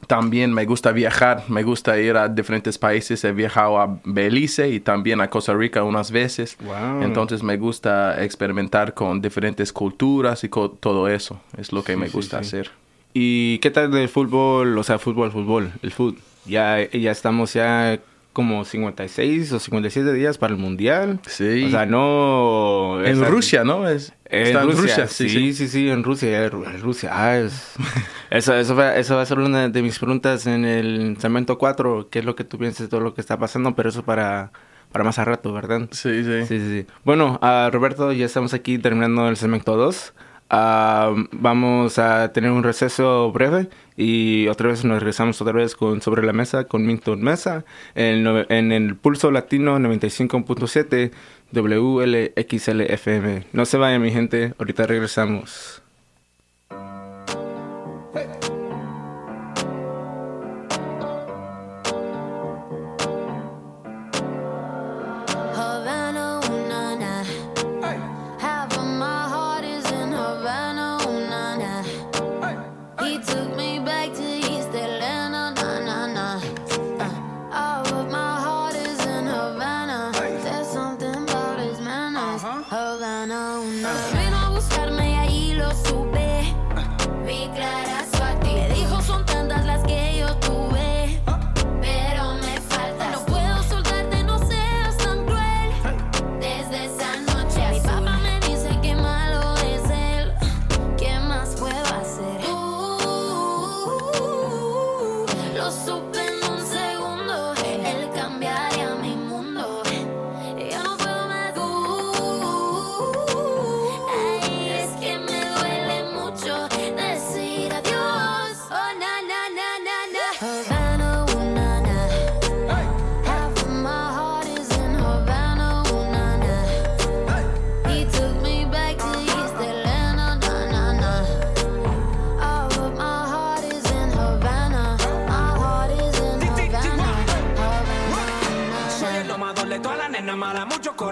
[0.07, 3.25] también me gusta viajar, me gusta ir a diferentes países.
[3.25, 6.57] He viajado a Belice y también a Costa Rica unas veces.
[6.61, 7.03] Wow.
[7.03, 11.40] Entonces me gusta experimentar con diferentes culturas y co- todo eso.
[11.59, 12.47] Es lo que Sí, me sí, gusta sí.
[12.47, 12.71] hacer.
[13.14, 14.77] ¿Y qué tal del fútbol?
[14.79, 16.21] O sea, fútbol, fútbol, el fútbol.
[16.45, 17.99] Ya, ya estamos ya
[18.37, 21.20] como 56 o 57 días para el mundial.
[21.27, 21.64] Sí.
[21.64, 23.01] O sea, no...
[23.03, 23.88] En esa- Rusia, ¿no?
[23.88, 25.53] Es, En está Rusia, sí, sí, sí.
[25.55, 27.11] sí, sí, en Rusia, en Rusia.
[27.14, 27.72] Ah, es-
[28.31, 32.09] eso, eso, va, eso va a ser una de mis preguntas en el segmento 4,
[32.11, 34.53] qué es lo que tú piensas de todo lo que está pasando, pero eso para,
[34.92, 35.88] para más a rato, ¿verdad?
[35.92, 36.44] Sí, sí.
[36.46, 36.87] Sí, sí, sí.
[37.05, 40.12] Bueno, ah, Roberto, ya estamos aquí terminando el segmento 2.
[40.48, 46.00] Ah, vamos a tener un receso breve y otra vez nos regresamos otra vez con
[46.00, 47.64] Sobre la Mesa con Minton Mesa
[47.96, 51.11] en, en el Pulso Latino 95.7
[51.52, 53.44] WLXLFM.
[53.52, 55.82] No se vayan mi gente, ahorita regresamos.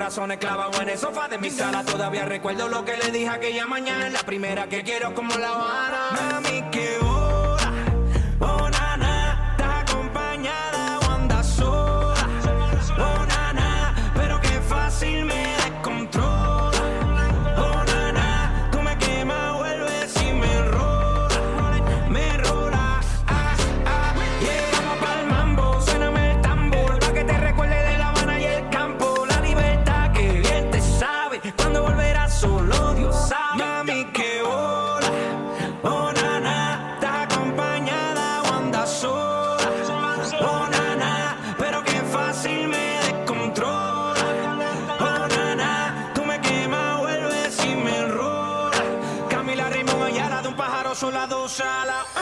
[0.04, 1.82] Corazones clavados en el sofá de mi sala.
[1.82, 4.10] Todavía recuerdo lo que le dije aquella mañana.
[4.10, 5.83] La primera que quiero como la Habana.
[50.56, 52.13] Pájaro sola dos alas.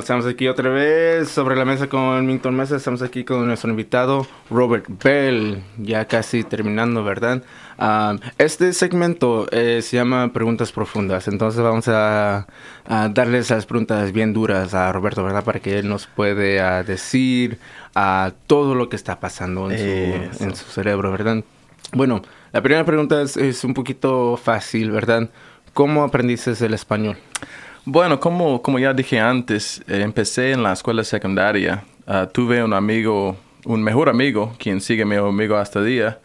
[0.00, 2.76] Estamos aquí otra vez sobre la mesa con Milton Mesa.
[2.76, 5.62] Estamos aquí con nuestro invitado Robert Bell.
[5.76, 7.42] Ya casi terminando, ¿verdad?
[7.78, 11.28] Um, este segmento eh, se llama Preguntas Profundas.
[11.28, 12.46] Entonces vamos a,
[12.86, 15.44] a darle esas preguntas bien duras a Roberto, ¿verdad?
[15.44, 17.58] Para que él nos pueda decir
[17.94, 21.44] a todo lo que está pasando en su, en su cerebro, ¿verdad?
[21.92, 25.28] Bueno, la primera pregunta es, es un poquito fácil, ¿verdad?
[25.74, 27.18] ¿Cómo aprendiste el español?
[27.84, 31.84] Bueno, como, como ya dije antes, eh, empecé en la escuela secundaria.
[32.06, 36.18] Ah, tuve un amigo, un mejor amigo, quien sigue mi amigo hasta día,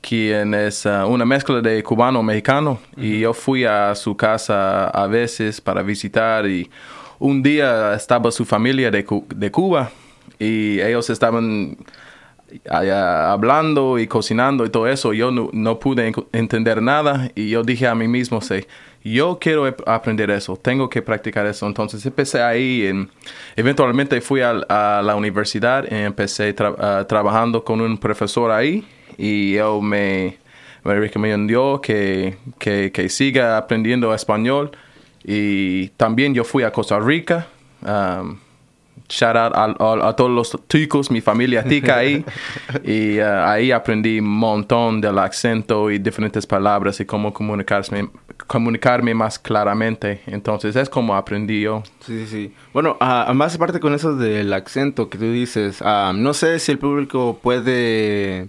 [0.00, 2.78] quien es ah, una mezcla de cubano-mexicano.
[2.96, 6.70] Y yo fui a su casa a veces para visitar y
[7.18, 9.90] un día estaba su familia de, de Cuba
[10.38, 11.76] y ellos estaban
[12.70, 17.50] allá hablando y cocinando y todo eso, yo no, no pude en- entender nada y
[17.50, 18.66] yo dije a mí mismo, sé,
[19.12, 21.66] yo quiero aprender eso, tengo que practicar eso.
[21.66, 23.10] Entonces empecé ahí, en,
[23.56, 24.52] eventualmente fui a,
[25.02, 30.38] la universidad y empecé tra- ah, trabajando con un profesor ahí y él me,
[30.84, 34.70] me recomendó que, que, que siga aprendiendo español
[35.24, 37.46] y también yo fui a Costa Rica.
[39.08, 42.24] Shout out a, a- a todos los ticos, mi familia tica ahí.
[42.84, 48.08] y uh, ahí aprendí un montón del acento y diferentes palabras y cómo comunicarme,
[48.46, 50.20] comunicarme más claramente.
[50.26, 51.82] Entonces es como aprendí yo.
[52.00, 52.54] Sí, sí, sí.
[52.72, 56.72] Bueno, ah, más aparte con eso del acento que tú dices, ah, no sé si
[56.72, 58.48] el público puede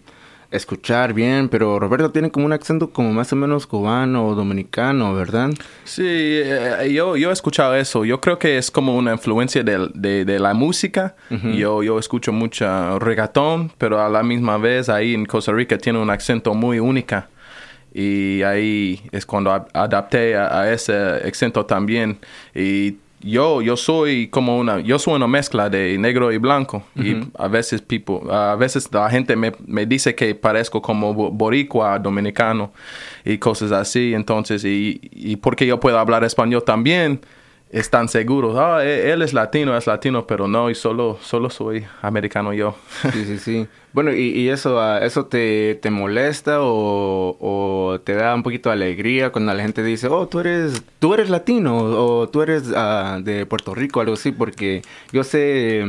[0.52, 5.14] escuchar bien, pero Roberto tiene como un acento como más o menos cubano o dominicano,
[5.14, 5.52] ¿verdad?
[5.84, 8.06] Sí, eh, yo, yo he escuchado eso.
[8.06, 11.16] Yo creo que es como una influencia de, de la música.
[11.30, 16.00] yo, yo escucho mucho reggaetón, pero a la misma vez ahí en Costa Rica tiene
[16.00, 17.30] un acento muy única.
[17.94, 22.20] Y ahí es cuando adapté a, a ese acento también.
[22.54, 26.84] Y yo, yo soy como una, yo soy una mezcla de negro y blanco.
[26.96, 31.32] Y a veces people, a veces la gente me, me dice que parezco como bo-
[31.32, 32.72] boricua, dominicano
[33.26, 34.14] y cosas así.
[34.14, 37.20] Entonces, y, y porque yo puedo hablar español también,
[37.72, 41.86] están seguros, ah, e- él es latino, es latino, pero no, y solo, solo soy
[42.02, 42.76] americano yo.
[43.14, 43.68] Sí, sí, sí.
[43.94, 48.70] Bueno, ¿y, y eso, ah, eso te, te molesta o, o te da un poquito
[48.70, 52.72] de alegría cuando la gente dice, oh, tú eres, tú eres latino o tú eres
[52.76, 54.32] ah, de Puerto Rico, algo así?
[54.32, 55.84] Porque yo sé,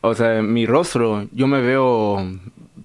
[0.00, 2.26] o sea, mi rostro, yo me veo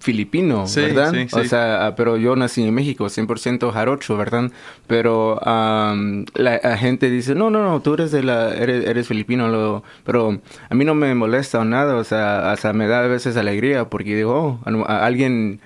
[0.02, 1.12] filipino, Sí, ¿verdad?
[1.14, 1.50] sí, O sí.
[1.50, 4.52] sea, ah, pero yo nací en México, 100% jarocho, ¿verdad?
[4.88, 9.08] Pero am, la, la gente dice, no, no, no, tú eres de la, eres, eres
[9.08, 13.04] filipino, lo- pero a mí no me molesta o nada, o sea, hasta me da
[13.04, 15.62] a veces alegría porque digo, oh, a, alguien,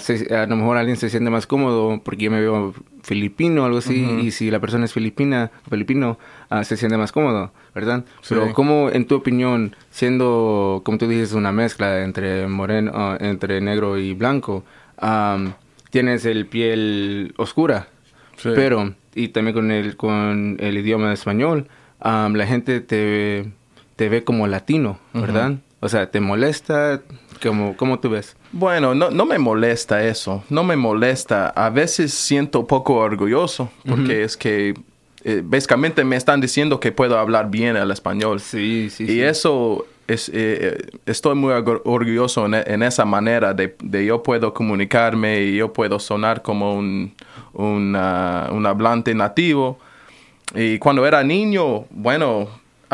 [0.00, 3.66] se- a lo mejor alguien se siente más cómodo porque yo me veo filipino o
[3.66, 6.18] algo así, y si la persona es filipina, filipino,
[6.50, 8.04] ah, se siente más cómodo, ¿verdad?
[8.20, 8.34] Sí.
[8.34, 13.60] Pero ¿cómo, en tu opinión, siendo, como tú dices, una mezcla entre moreno, ah, entre
[13.60, 14.64] negro y blanco,
[14.98, 15.54] am,
[15.90, 17.88] tienes el piel oscura,
[18.36, 18.50] Sí.
[18.54, 21.68] pero, y también con el, con el idioma español,
[22.00, 23.50] am, la gente te,
[23.96, 25.54] te ve como latino, ¿verdad?
[25.80, 27.02] O sea, ¿te molesta?
[27.42, 28.36] ¿Cómo, cómo tú ves?
[28.52, 31.48] Bueno, no, no me molesta eso, no me molesta.
[31.48, 34.74] A veces siento poco orgulloso porque es que
[35.24, 38.40] eh, básicamente me están diciendo que puedo hablar bien el español.
[38.40, 39.22] Sí, sí, y sí.
[39.22, 44.22] eso, es, eh, eh, estoy muy orgu- orgulloso en, en esa manera de, de yo
[44.22, 47.12] puedo comunicarme y yo puedo sonar como un,
[47.54, 49.78] un, un hablante nativo.
[50.54, 52.48] Y cuando era niño, bueno,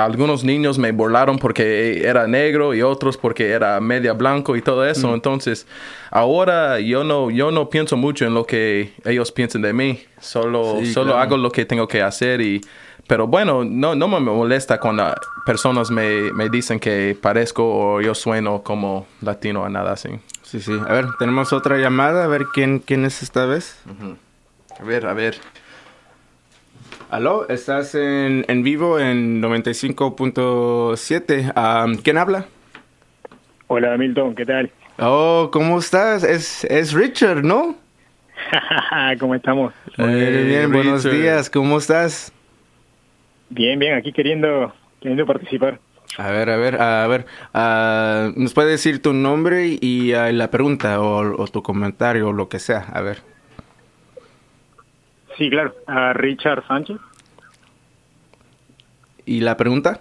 [0.05, 4.85] algunos niños me burlaron porque era negro y otros porque era media blanco y todo
[4.85, 4.89] Mm.
[4.91, 5.15] eso.
[5.15, 5.67] Entonces,
[6.11, 10.01] ahora yo no, yo no pienso mucho en lo que ellos piensan de mí.
[10.21, 11.21] Solo, Sí, solo claro.
[11.23, 12.61] hago lo que tengo que hacer y...
[13.07, 15.15] Pero bueno, no, no me molesta cuando
[15.47, 20.11] personas me, me dicen que parezco o yo sueno como latino o nada así.
[20.43, 20.79] Sí, sí.
[20.87, 23.81] A ver, tenemos otra llamada, a ver quién, quién es esta vez.
[24.79, 25.39] A ver, a ver.
[27.11, 31.53] Aló, estás en, en vivo en 95.7.
[31.55, 32.47] Am, ¿Quién habla?
[33.69, 34.71] Hola Milton, ¿qué tal?
[34.99, 36.25] Oh, ¿cómo estás?
[36.25, 37.77] Es, es Richard, ¿no?
[39.21, 39.73] ¿Cómo estamos?
[39.97, 41.13] Muy bien, bien, buenos Richard.
[41.13, 42.33] días, ¿cómo estás?
[43.51, 45.81] Bien, bien, aquí queriendo, queriendo participar.
[46.17, 50.51] A ver, a ver, a ver, ah, ¿nos puedes decir tu nombre y ah, la
[50.51, 52.81] pregunta o, o tu comentario o lo que sea?
[52.93, 53.19] A ver.
[55.39, 56.97] Sí, claro, a Richard Sánchez.
[59.25, 60.01] ¿Y la pregunta?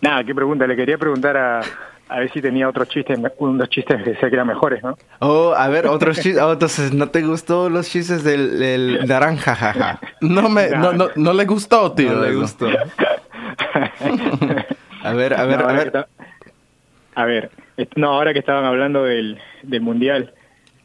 [0.00, 1.60] Nada, qué pregunta, le quería preguntar a,
[2.08, 4.96] a ver si tenía otros chistes, unos chistes que sé que eran mejores, ¿no?
[5.18, 6.40] Oh, a ver, otros chistes.
[6.42, 10.00] Oh, entonces, ¿no te gustó los chistes del, del naranja, jaja?
[10.20, 12.12] No me, no, no, no le gustó, tío.
[12.12, 12.68] No le gustó.
[15.02, 15.86] A ver, a ver, No, a ver.
[15.86, 16.08] está-
[17.14, 17.50] a ver,
[17.96, 20.34] no, ahora que estaban hablando del, del mundial,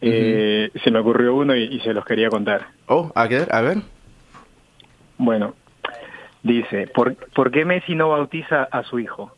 [0.01, 2.67] eh, se me ocurrió uno y, y se los quería contar.
[2.87, 3.77] Oh, a ver, a ver.
[5.17, 5.55] Bueno,
[6.43, 9.31] dice, ¿por, ¿por qué Messi no bautiza a su hijo?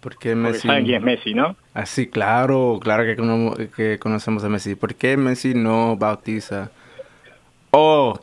[0.00, 0.66] ¿Por qué Porque Messi?
[0.66, 1.56] saben quién es Messi, ¿no?
[1.74, 4.74] Ah, sí, claro, claro que, cono- que conocemos a Messi.
[4.74, 6.70] ¿Por qué Messi no bautiza?
[7.70, 8.18] Oh,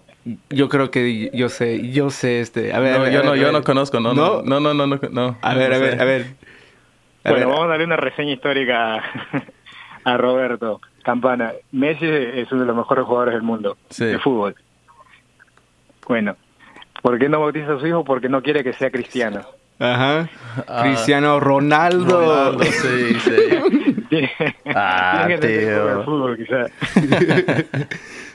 [0.49, 2.73] yo creo que yo sé, yo sé este.
[2.73, 3.63] A ver, No, a ver, yo a no, ver, yo no ver.
[3.63, 5.37] conozco, no, no, no, no, no, no, no.
[5.41, 6.01] A ver, no a ver, sé.
[6.01, 6.25] a ver.
[7.23, 7.47] A bueno, ver.
[7.47, 9.03] vamos a darle una reseña histórica
[10.03, 11.53] a Roberto Campana.
[11.71, 14.05] Messi es uno de los mejores jugadores del mundo Sí.
[14.05, 14.55] de fútbol.
[16.07, 16.35] Bueno,
[17.01, 18.03] ¿por qué no bautiza a su hijo?
[18.03, 19.41] Porque no quiere que sea cristiano.
[19.79, 20.29] Ajá.
[20.67, 20.81] Ah.
[20.83, 22.53] Cristiano Ronaldo.
[22.53, 23.31] Ronaldo, sí, sí.
[24.73, 25.37] Ah, tío.
[25.37, 26.71] poco de fútbol, quizás.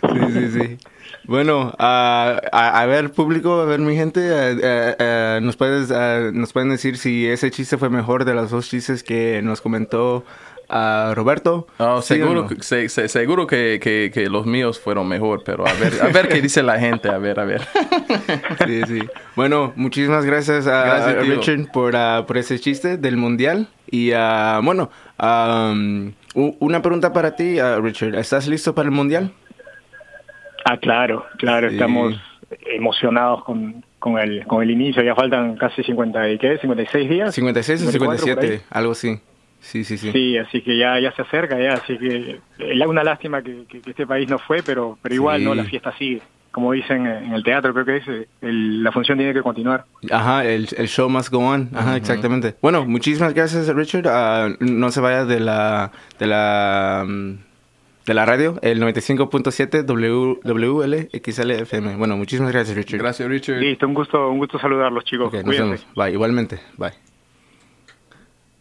[0.00, 0.78] Sí, sí, sí.
[1.24, 4.20] Bueno, ah, a, a ver, público, a ver, mi gente,
[5.42, 9.02] ¿nos, puedes, ah, ¿nos pueden decir si ese chiste fue mejor de los dos chistes
[9.02, 10.24] que nos comentó
[10.70, 11.66] ah, Roberto?
[11.78, 12.62] Oh, ¿Sí o seguro, no?
[12.62, 16.28] se- se- seguro que, que, que los míos fueron mejor, pero a ver, a ver
[16.28, 17.62] qué dice la gente, a ver, a ver.
[18.66, 19.00] Sí, sí.
[19.36, 21.20] Bueno, muchísimas gracias a, Gracias, a.
[21.20, 23.68] Richard por, ah, por ese chiste del mundial.
[23.90, 28.14] Y ah, bueno, am, u- una pregunta para ti, ah, Richard.
[28.14, 29.32] ¿Estás listo para el mundial?
[30.64, 31.74] Ah, claro, claro, Sí.
[31.76, 32.14] estamos
[32.66, 35.02] emocionados con, con, el, con el inicio.
[35.02, 37.34] Ya faltan casi 50 y qué, 56 días.
[37.34, 38.66] 56 o 54 por 57, ahí.
[38.78, 39.18] algo así.
[39.60, 40.10] Sí, sí, sí.
[40.12, 43.80] Sí, así que ya, ya se acerca, ya, así que es una lástima que, que-
[43.80, 45.44] que este país no fue, pero, pero igual, Sí.
[45.44, 45.54] ¿no?
[45.54, 46.22] La fiesta sigue.
[46.50, 49.84] Como dicen en el teatro, creo que es, eh, el- la función tiene que continuar.
[50.10, 51.68] Ajá, el, el show must go on.
[51.74, 52.56] Ajá, exactamente.
[52.60, 54.08] Bueno, muchísimas gracias, Richard.
[54.08, 57.34] Ah, no se vaya de la de la mm,
[58.06, 61.94] de la radio, el 95.7 W- WLXLFM.
[61.96, 62.98] Bueno, muchísimas gracias, Richard.
[62.98, 63.58] Gracias, Richard.
[63.60, 65.28] Listo, un gusto, un gusto saludarlos, chicos.
[65.28, 65.86] Ok, nos vemos.
[65.94, 66.58] Bye, igualmente.
[66.76, 67.09] Bye.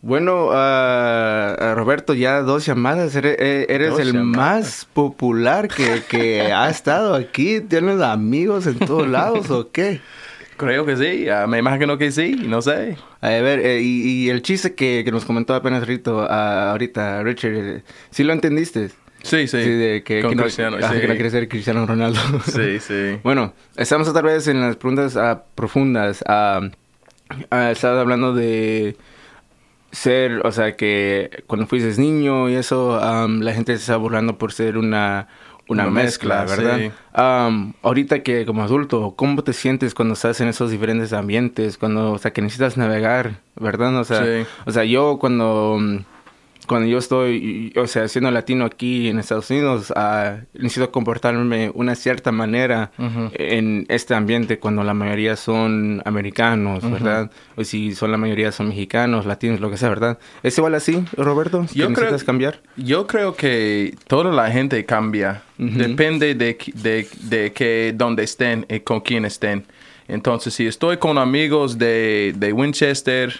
[0.01, 3.15] Bueno, ah, ah, Roberto, ya dos llamadas.
[3.15, 4.37] Eres, eh, eres Dos el llamadas.
[4.37, 7.59] más popular que, que ha estado aquí.
[7.61, 9.99] ¿Tienes amigos en todos lados o qué?
[10.55, 12.97] Creo que sí, ah, me imagino que sí, no sé.
[13.21, 17.23] A ver, eh, y, y el chiste que, que nos comentó apenas Rito, ah, ahorita,
[17.23, 18.89] Richard, eh, ¿sí lo entendiste?
[19.23, 19.57] Sí, sí.
[19.57, 21.01] de que, Con que no, Cristiano, ajá, sí.
[21.01, 22.19] que no quiere ser Cristiano Ronaldo.
[22.45, 23.19] Sí, sí.
[23.23, 26.23] Bueno, estamos otra vez en las preguntas ah, profundas.
[26.27, 26.61] Ah,
[27.51, 28.97] ah, estaba hablando de
[29.91, 34.37] ser, o sea, que cuando fuiste niño y eso, am, la gente se está burlando
[34.37, 35.27] por ser una,
[35.67, 36.77] una, Una mezcla, mezcla, ¿verdad?
[36.79, 37.73] sí.
[37.81, 41.77] Ahorita que como adulto, ¿cómo te sientes cuando estás en esos diferentes ambientes?
[41.77, 43.95] Cuando, o sea, que necesitas navegar, ¿verdad?
[43.97, 44.47] O sea, Sí.
[44.65, 45.79] o sea yo cuando...
[46.69, 51.95] Cuando yo estoy, o sea, siendo latino aquí en Estados Unidos, ah, necesito comportarme una
[51.95, 52.91] cierta manera
[53.33, 57.31] en este ambiente cuando la mayoría son americanos, ¿verdad?
[57.57, 60.19] O si son la mayoría son mexicanos, latinos, lo que sea, ¿verdad?
[60.43, 61.61] ¿Es igual así, Roberto?
[61.73, 62.61] ¿Que Yo creo- necesitas cambiar?
[62.77, 65.41] Yo creo que toda la gente cambia.
[65.57, 69.65] Depende de, de, de que dónde estén y con quién estén.
[70.07, 73.33] Entonces, si estoy con amigos de, de Winchester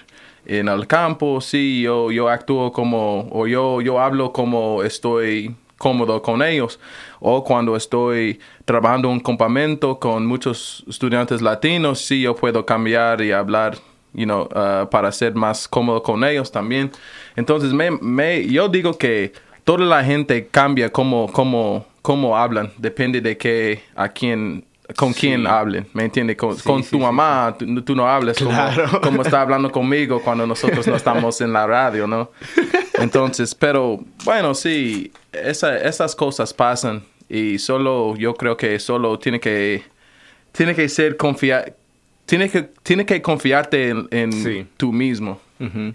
[0.50, 6.22] en el campo, sí, yo, yo actúo como, o yo, yo hablo como estoy cómodo
[6.24, 6.80] con ellos.
[7.20, 13.32] O cuando estoy trabajando un campamento con muchos estudiantes latinos, sí, yo puedo cambiar y
[13.32, 13.78] hablar
[14.14, 16.92] you know, uh, para ser más cómodo con ellos también.
[17.36, 19.34] Entonces, me, me, yo digo que
[19.64, 24.66] toda la gente cambia cómo, cómo, cómo hablan, depende de qué, a quién,
[24.96, 25.22] con Sí.
[25.22, 26.36] quién hablen, ¿me entiendes?
[26.38, 28.86] Con, Sí, con tu sí, mamá, Tú, tú no hablas Claro.
[28.90, 32.32] como, como está hablando conmigo cuando nosotros no estamos en la radio, ¿no?
[33.00, 39.40] Entonces, pero bueno, sí, esa, esas cosas pasan y solo, yo creo que solo tiene
[39.40, 39.84] que,
[40.52, 41.76] tiene que ser confiar,
[42.26, 45.40] tiene que, tiene que confiarte en, tú mismo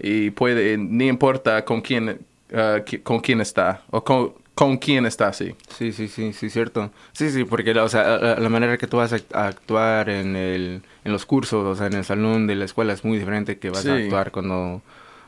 [0.01, 2.09] y puede, ni importa con quién,
[2.51, 5.53] uh, qui- con quién está o con, con quién está, sí.
[5.69, 6.91] Sí, sí, sí, sí, cierto.
[7.11, 9.47] Sí, sí, porque la, o sea, la, la manera que tú vas a, act- a
[9.47, 13.03] actuar en, el, en los cursos, o sea, en el salón de la escuela es
[13.03, 14.03] muy diferente que vas a Sí.
[14.03, 14.81] actuar cuando,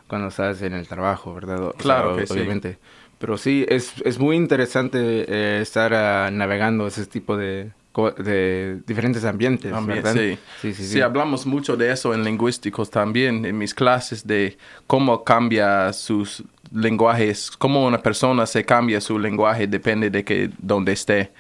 [0.07, 1.61] cuando estás en el trabajo, ¿verdad?
[1.61, 2.33] O sea, Claro que sí.
[2.33, 2.77] obviamente.
[3.19, 7.71] Pero sí, es, es muy interesante eh, estar ah, navegando ese tipo de,
[8.05, 10.13] de diferentes ambientes, ¿verdad?
[10.13, 10.37] sí.
[10.61, 10.83] sí, sí.
[10.85, 16.43] Sí, hablamos mucho de eso en lingüísticos también, en mis clases, de cómo cambia sus
[16.71, 21.31] lenguajes, cómo una persona se cambia su lenguaje, depende de que donde esté.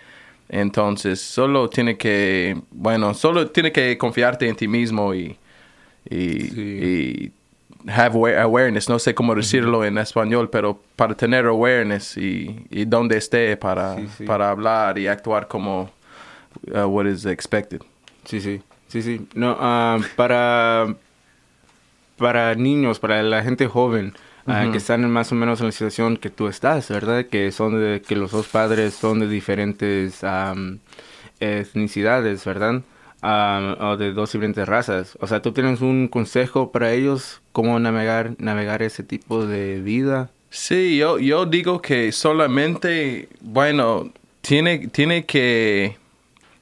[0.49, 5.37] Entonces, solo tiene que, bueno, solo tiene que confiarte en ti mismo y,
[6.09, 7.31] y, Sí.
[7.85, 12.65] y have awa- awareness, no sé cómo decirlo en español, pero para tener awareness y,
[12.69, 14.23] y donde esté para, Sí, sí.
[14.23, 15.89] para hablar y actuar como
[16.73, 17.81] uh, what is expected.
[18.25, 19.27] Sí, sí, sí, sí.
[19.33, 20.95] No, ah, para,
[22.17, 24.13] para niños, para la gente joven,
[24.45, 24.71] Ujú.
[24.71, 27.25] que están más o menos en la situación que tú estás, ¿verdad?
[27.25, 30.79] Que son de, que los dos padres son de diferentes am,
[31.39, 32.81] etnicidades, ¿verdad?
[33.21, 35.17] Am, o de dos diferentes razas.
[35.19, 40.29] O sea, ¿tú tienes un consejo para ellos cómo navegar, navegar ese tipo de vida?
[40.49, 45.97] Sí, yo, yo digo que solamente, bueno, tiene, tiene que,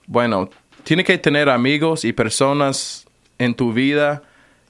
[0.08, 0.49] bueno,
[0.84, 3.06] tiene que tener amigos y personas
[3.38, 4.22] en tu vida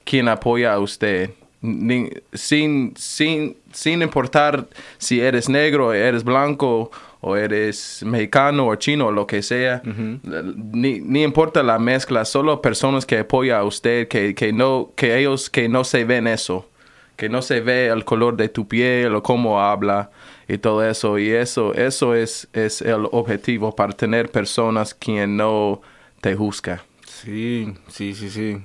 [0.04, 1.30] quien apoya a usted.
[1.60, 4.66] Ni- sin, sin, sin importar
[4.98, 11.00] si eres negro, eres blanco, o eres mexicano o chino o lo que sea, ni,
[11.00, 15.50] ni importa la mezcla, solo personas que apoyan a usted, que, que, no, que ellos
[15.50, 16.68] que no se ven eso
[17.16, 20.10] que no se ve el color de tu piel o cómo habla
[20.48, 21.18] y todo eso.
[21.18, 25.80] Y eso, eso es, es el objetivo para tener personas quien no
[26.20, 26.84] te juzga.
[27.06, 28.58] Sí, sí, sí, sí.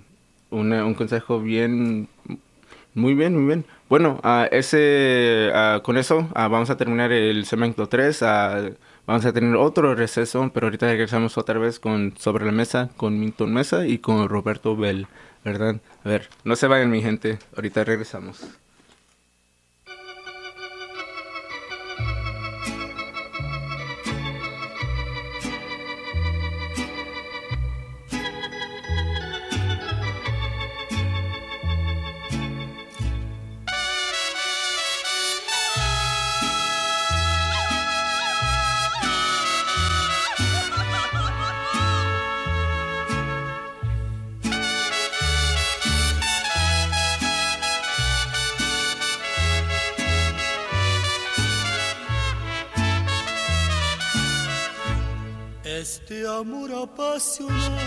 [0.49, 2.07] Una- un consejo bien,
[2.93, 3.65] muy bien, muy bien.
[3.89, 8.21] Bueno, ah, ese, ah, con eso vamos a terminar el segmento 3.
[9.05, 13.19] vamos a tener otro receso, pero ahorita regresamos otra vez con Sobre la Mesa, con
[13.19, 15.07] Minton Mesa y con Roberto Bell,
[15.43, 15.77] ¿verdad?
[16.03, 18.41] A ver, no se vayan mi gente, ahorita regresamos.
[56.41, 57.77] Amor apasionado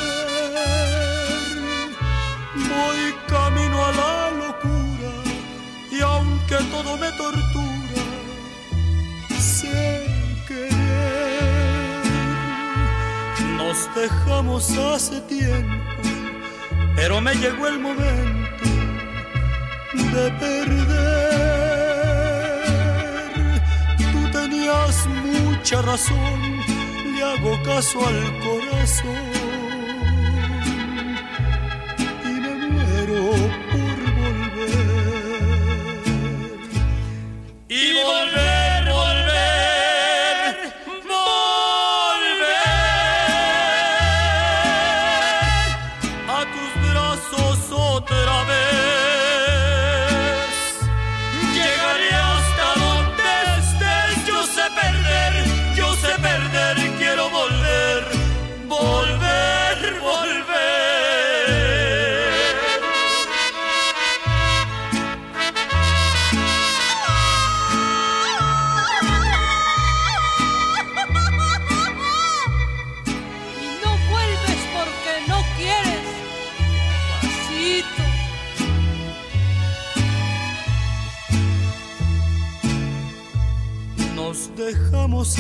[2.73, 5.13] Voy camino a la locura
[5.91, 8.03] y aunque todo me tortura,
[9.39, 10.07] sé
[10.47, 11.95] querer.
[13.57, 16.03] Nos dejamos hace tiempo,
[16.97, 18.69] pero me llegó el momento
[20.13, 21.64] de perder.
[25.65, 26.61] Mucha razón,
[27.15, 29.34] le hago caso al corazón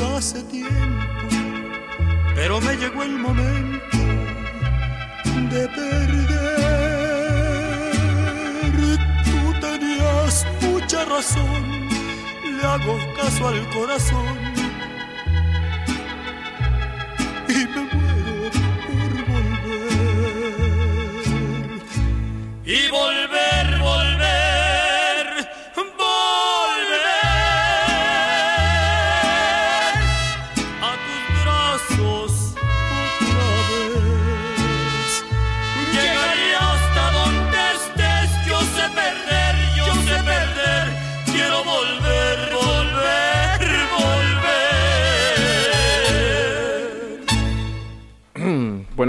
[0.00, 1.28] hace tiempo,
[2.34, 3.96] pero me llegó el momento
[5.50, 6.34] de perder.
[9.24, 11.88] Tú tenías mucha razón,
[12.56, 14.43] le hago caso al corazón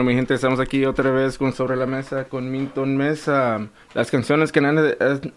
[0.05, 3.67] mi gente, estamos aquí otra vez con Sobre la Mesa, con Minton Mesa.
[3.93, 4.77] Las canciones que han,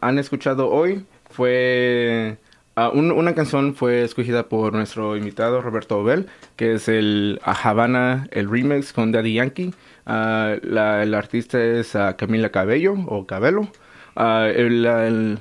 [0.00, 2.36] han escuchado hoy fue...
[2.76, 7.52] ah, un- una canción fue escogida por nuestro invitado Roberto Bell, que es el a
[7.52, 9.74] Havana, el remix con Daddy Yankee.
[10.06, 13.68] Ah, la, el artista es ah, Camila Cabello o Cabello.
[14.16, 15.38] El- el-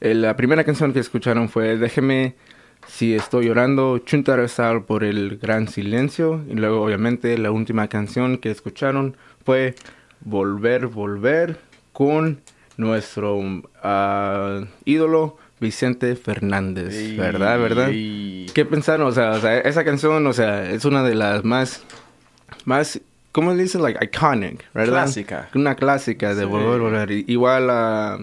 [0.00, 2.34] el- la primera canción que escucharon fue Déjeme
[2.86, 6.42] si estoy llorando, Chuntarazal por el gran silencio.
[6.48, 9.74] Y luego, obviamente, la última canción que escucharon fue
[10.20, 11.58] Volver, Volver
[11.92, 12.40] con
[12.76, 13.40] nuestro
[13.82, 17.16] ah, ídolo Vicente Fernández.
[17.16, 17.58] ¿Verdad?
[17.58, 17.88] ¿Verdad?
[17.88, 19.06] ¿Qué pensaron?
[19.06, 21.84] O sea, o sea, esa canción, o sea, es una de las más
[22.64, 23.00] más,
[23.32, 23.82] ¿cómo le dicen?
[23.82, 25.04] Like iconic, ¿verdad?
[25.04, 25.48] Clásica.
[25.54, 26.48] Una clásica de Sí.
[26.48, 27.10] volver, volver.
[27.10, 28.18] Igual a,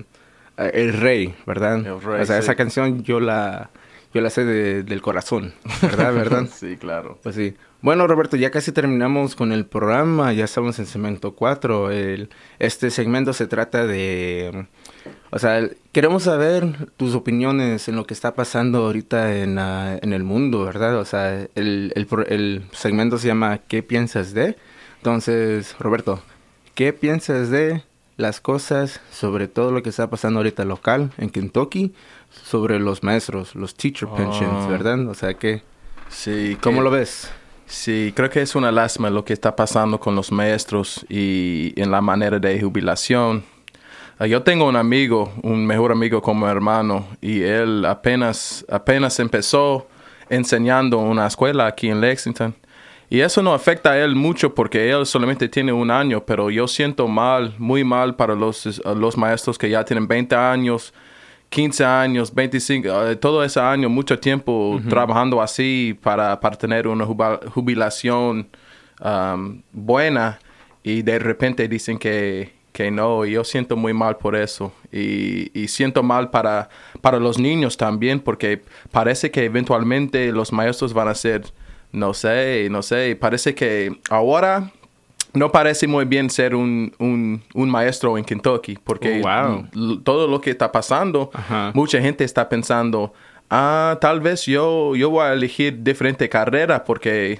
[0.58, 1.78] a El Rey, ¿verdad?
[1.78, 2.44] El Rey, o sea, sí.
[2.44, 3.70] esa canción yo la,
[4.18, 6.14] yo la sé de- del corazón, ¿verdad?
[6.14, 6.48] ¿verdad?
[6.54, 7.20] sí, claro.
[7.24, 7.56] Pues sí.
[7.82, 11.92] Bueno, Roberto, ya casi terminamos con el programa, ya estamos en segmento 4.
[11.92, 14.66] El, este segmento se trata de...
[15.30, 15.62] O sea,
[15.92, 20.98] queremos saber tus opiniones en lo que está pasando ahorita en, en el mundo, ¿verdad?
[20.98, 24.56] O sea, el, el, pro- el segmento se llama ¿Qué piensas de?
[24.98, 26.20] Entonces, Roberto,
[26.76, 27.84] ¿qué piensas de
[28.18, 31.94] las cosas sobre todo lo que está pasando ahorita local en Kentucky?
[32.44, 34.68] Sobre los maestros, los teacher pensions, Ah.
[34.70, 35.08] ¿verdad?
[35.08, 35.62] O sea, ¿qué,
[36.10, 36.58] Sí.
[36.62, 37.32] ¿cómo que- lo ves?
[37.68, 41.92] Sí, creo que es una lástima lo que está pasando con los maestros y en
[41.92, 43.44] la manera de jubilación.
[44.20, 49.88] Ah, Yo tengo un amigo, un mejor amigo como hermano, y él apenas, apenas empezó
[50.30, 52.56] enseñando en una escuela aquí en Lexington.
[53.10, 56.68] Y eso no afecta a él mucho porque él solamente tiene un año, pero yo
[56.68, 60.94] siento mal, muy mal para los, los maestros que ya tienen 20 años,
[61.50, 67.06] 15 años, 25, eh, todo ese año, mucho tiempo trabajando así para, para tener una
[67.06, 68.50] jubilación
[69.00, 70.40] um, buena
[70.84, 74.74] y de repente dicen que, que no, y yo siento muy mal por eso.
[74.92, 80.94] Y, y siento mal para, para los niños también porque parece que eventualmente los maestros
[80.94, 81.44] van a ser,
[81.92, 84.72] no sé, no sé, parece que ahora
[85.34, 90.00] no parece muy bien ser un, un, un maestro en Kentucky, porque Oh, wow.
[90.04, 91.72] todo lo que está pasando, Ajá.
[91.76, 93.14] mucha gente está pensando,
[93.50, 97.40] ah, tal vez yo, yo voy a elegir diferente carrera porque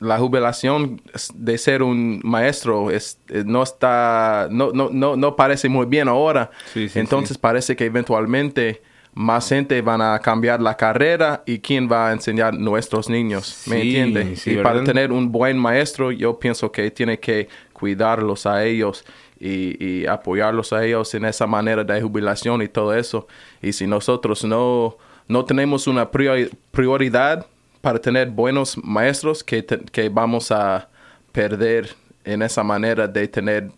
[0.00, 1.00] la jubilación
[1.34, 6.06] de ser un maestro es, eh, no está, no, no, no, no parece muy bien
[6.06, 6.50] ahora.
[6.72, 7.40] Sí, sí, Entonces sí.
[7.40, 8.80] parece que eventualmente
[9.18, 13.82] más gente van a cambiar la carrera y quién va a enseñar nuestros niños, ¿me
[13.82, 14.40] Sí, entiendes?
[14.42, 19.04] sí, y para tener un buen maestro, yo pienso que tiene que cuidarlos a ellos
[19.40, 23.26] y, y apoyarlos a ellos en esa manera de jubilación y todo eso.
[23.60, 24.96] Y si nosotros no,
[25.26, 27.44] no tenemos una priori- prioridad
[27.80, 30.88] para tener buenos maestros, que, te- que vamos a
[31.32, 31.90] perder
[32.24, 33.70] en esa manera de tener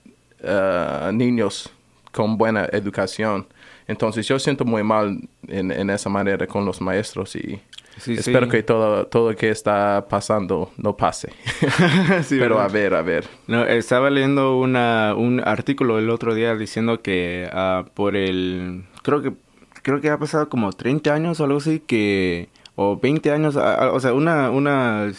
[0.43, 1.71] uh, niños
[2.13, 3.47] con buena educación.
[3.87, 7.61] Entonces yo siento muy mal en, en esa manera con los maestros y
[7.99, 8.53] Sí, espero sí.
[8.53, 11.33] que todo, todo lo que está pasando no pase.
[12.23, 12.65] Sí, Pero ¿verdad?
[12.65, 13.25] a ver, a ver.
[13.47, 18.85] No, estaba leyendo una, un artículo el otro día diciendo que ah, por el...
[19.03, 19.33] Creo que
[19.83, 22.49] creo que ha pasado como 30 años o algo así que...
[22.77, 25.13] O 20 años, ah, ah, o sea, una, una,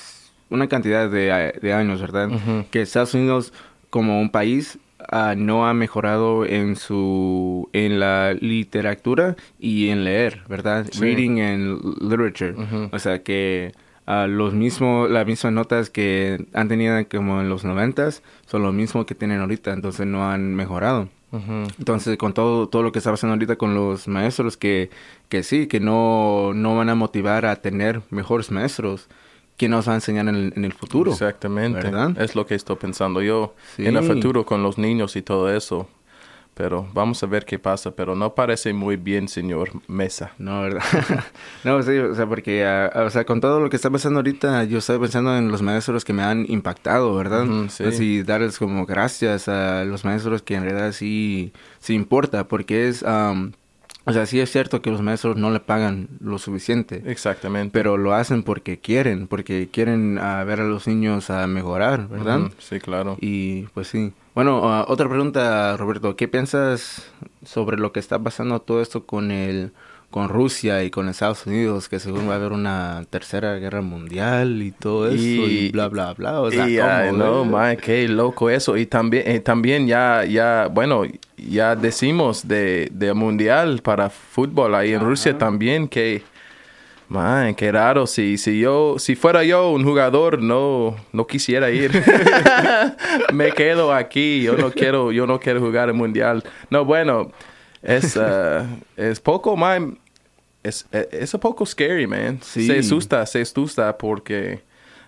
[0.49, 2.29] una cantidad de, de años, ¿verdad?
[2.71, 3.53] Que Estados Unidos
[3.91, 7.69] como un país ah, no ha mejorado en su...
[7.73, 10.87] En la literatura y en leer, ¿verdad?
[10.91, 10.99] Sí.
[11.01, 12.55] Reading and literature.
[12.91, 13.73] O sea que
[14.05, 18.71] ah, los mismos, las mismas notas que han tenido como en los noventas son lo
[18.71, 21.09] mismo que tienen ahorita, entonces no han mejorado.
[21.79, 24.89] Entonces, con todo, todo lo que está pasando ahorita con los maestros, que,
[25.29, 29.07] que sí, que no, no van a motivar a tener mejores maestros,
[29.61, 31.11] ¿quién nos va a enseñar en el, en el futuro?
[31.11, 31.83] Exactamente.
[31.83, 32.19] ¿Verdad?
[32.19, 33.85] Es lo que estoy pensando yo Sí.
[33.85, 35.87] en el futuro con los niños y todo eso.
[36.55, 37.91] Pero vamos a ver qué pasa.
[37.91, 40.31] Pero no parece muy bien, señor Mesa.
[40.39, 40.81] No, ¿verdad?
[41.63, 44.63] no, sí, o sea, porque, ah, o sea, con todo lo que está pasando ahorita,
[44.63, 47.47] yo estoy pensando en los maestros que me han impactado, ¿verdad?
[47.47, 47.83] Ujú, sí.
[47.83, 53.03] Así, darles como gracias a los maestros que en realidad sí, sí importa, porque es,
[53.03, 53.51] am,
[54.05, 57.71] o sea, sí es cierto que los maestros no le pagan lo suficiente, Exactamente.
[57.71, 62.51] pero lo hacen porque quieren, porque quieren ver a los niños a mejorar, ¿verdad?
[62.57, 63.17] Sí, claro.
[63.19, 64.13] Y pues sí.
[64.33, 66.15] Bueno, ah, otra pregunta, Roberto.
[66.15, 67.11] ¿Qué piensas
[67.43, 69.73] sobre lo que está pasando todo esto con el
[70.11, 71.89] con Rusia y con Estados Unidos?
[71.89, 75.87] Que según va a haber una tercera guerra mundial y todo eso y, Y- bla
[75.87, 76.41] bla bla.
[76.41, 78.77] O sea, y, ¿cómo, no, man, qué loco eso.
[78.77, 81.03] Y también, eh, también ya, ya, bueno,
[81.37, 86.21] ya decimos de, de mundial para fútbol ahí en Rusia también que,
[87.09, 88.05] man, qué raro.
[88.05, 91.91] Si, si yo, si fuera yo un jugador, no, no quisiera ir.
[93.33, 94.43] Me quedo aquí.
[94.43, 96.43] Yo no quiero, yo no quiero jugar el mundial.
[96.69, 97.31] No, bueno,
[97.81, 98.65] es, uh,
[98.97, 99.97] es poco, man.
[100.63, 102.39] Es, es, es un poco scary, man.
[102.41, 102.67] Sí.
[102.67, 104.61] Se asusta, se asusta porque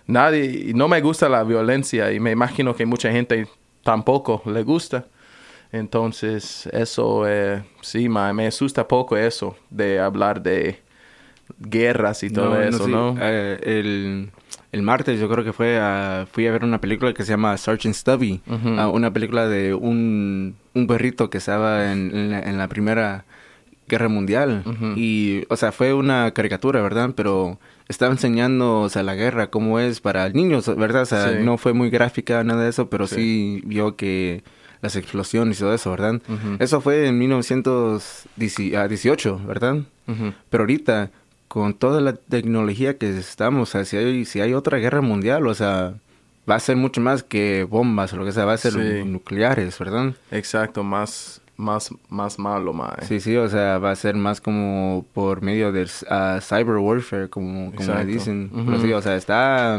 [0.06, 3.48] nadie, no me gusta la violencia y me imagino que mucha gente
[3.82, 5.06] tampoco le gusta.
[5.72, 10.80] Entonces, eso, eh, sí, ma, me asusta poco eso de hablar de
[11.58, 12.92] guerras y todo eso, sí.
[12.92, 13.16] ¿no?
[13.20, 14.30] Eh, el,
[14.74, 17.56] el martes yo creo que fue a- fui a ver una película que se llama
[17.56, 18.40] Sergeant Stubby.
[18.76, 23.24] Ah, una película de un, un perrito que estaba en, en la, en la primera
[23.86, 24.62] guerra mundial.
[24.96, 27.10] Y, o sea, fue una caricatura, ¿verdad?
[27.14, 27.58] Pero
[27.88, 31.02] estaba enseñando, o sea, la guerra, cómo es para niños, ¿verdad?
[31.02, 31.36] O sea, Sí.
[31.44, 33.14] no fue muy gráfica, nada de eso, pero Sí.
[33.16, 34.42] sí, vio que
[34.80, 36.20] las explosiones y todo eso, ¿verdad?
[36.58, 37.18] Eso fue en
[38.36, 39.76] 1918, ¿verdad?
[40.06, 40.32] Ujú.
[40.50, 41.10] Pero ahorita,
[41.54, 45.46] con toda la tecnología que estamos, o sea, si hay, si hay otra guerra mundial,
[45.46, 45.94] o sea,
[46.50, 49.04] va a ser mucho más que bombas o lo que sea, va a ser Sí.
[49.08, 50.14] nucleares, ¿verdad?
[50.32, 53.04] Exacto, más, más, más malo, mae.
[53.06, 57.28] Sí, sí, o sea, va a ser más como por medio del ah, cyber warfare,
[57.28, 58.50] como, como le dicen.
[58.52, 58.64] Ujú.
[58.66, 59.78] Pero sí, o sea, está...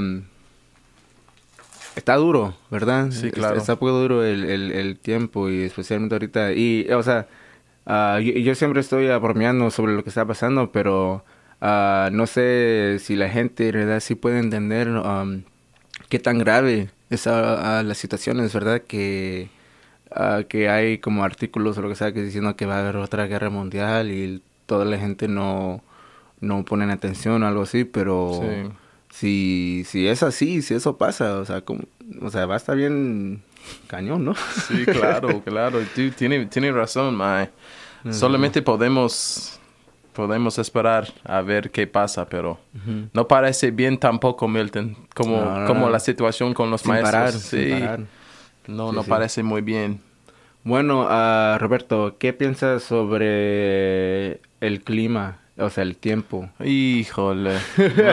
[1.97, 3.11] Está duro, ¿verdad?
[3.11, 3.57] Sí, claro.
[3.57, 6.53] Está, poco duro el, el, el tiempo y especialmente ahorita.
[6.53, 7.27] Y, o sea,
[7.85, 11.25] ah, yo, yo siempre estoy bromeando sobre lo que está pasando, pero
[11.61, 15.43] ah, no sé si la gente en realidad sí puede entender um,
[16.09, 18.81] qué tan grave es ah, ah, las situaciones, ¿verdad?
[18.87, 19.49] Que,
[20.11, 22.97] ah, que hay como artículos o lo que sea que diciendo que va a haber
[22.97, 25.83] otra guerra mundial y toda la gente no,
[26.41, 28.71] no ponen atención o algo así, pero Sí.
[29.11, 31.83] si, si es así, si eso pasa, o sea, como,
[32.21, 33.43] o sea, va a estar bien
[33.87, 34.33] cañón, ¿no?
[34.67, 35.79] Sí, claro, claro.
[35.95, 37.49] Tú tienes tiene razón, mae.
[38.11, 39.59] Solamente podemos
[40.15, 42.57] podemos esperar a ver qué pasa, pero
[43.13, 45.89] no parece bien tampoco, Milton, como, No, no, como no.
[45.91, 47.11] la situación con los Sin maestros.
[47.13, 47.63] parar, sí.
[47.65, 47.99] sin parar.
[48.67, 49.09] No, Sí, no sí.
[49.09, 50.01] parece muy bien.
[50.63, 56.49] Bueno, ah, Roberto, ¿qué piensas sobre el clima, o sea, el tiempo?
[56.63, 57.57] Híjole.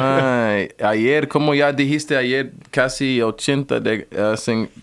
[0.00, 4.06] Ay, ayer, como ya dijiste ayer, casi 80, de,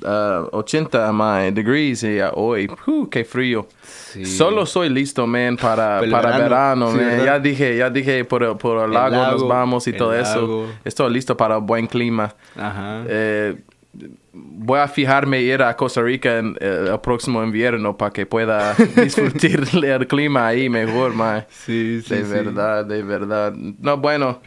[0.06, 3.68] ah, 80 mae, degrees y hoy, ¡uh, qué frío.
[3.82, 4.26] Sí.
[4.26, 7.24] Solo soy listo, man, para, Para el para verano, man.
[7.24, 10.68] Ya dije, ya dije, por, por el lago, nos lago, vamos y todo eso.
[10.84, 12.36] Estoy listo para buen clima.
[12.58, 13.04] Ajá.
[13.08, 13.56] Eh,
[14.34, 18.74] voy a fijarme ir a Costa Rica en, eh, el próximo invierno para que pueda
[18.96, 21.46] disfrutar el clima ahí mejor, man.
[21.50, 22.30] Sí, sí, De sí.
[22.32, 23.54] verdad, de verdad.
[23.54, 24.42] No, bueno.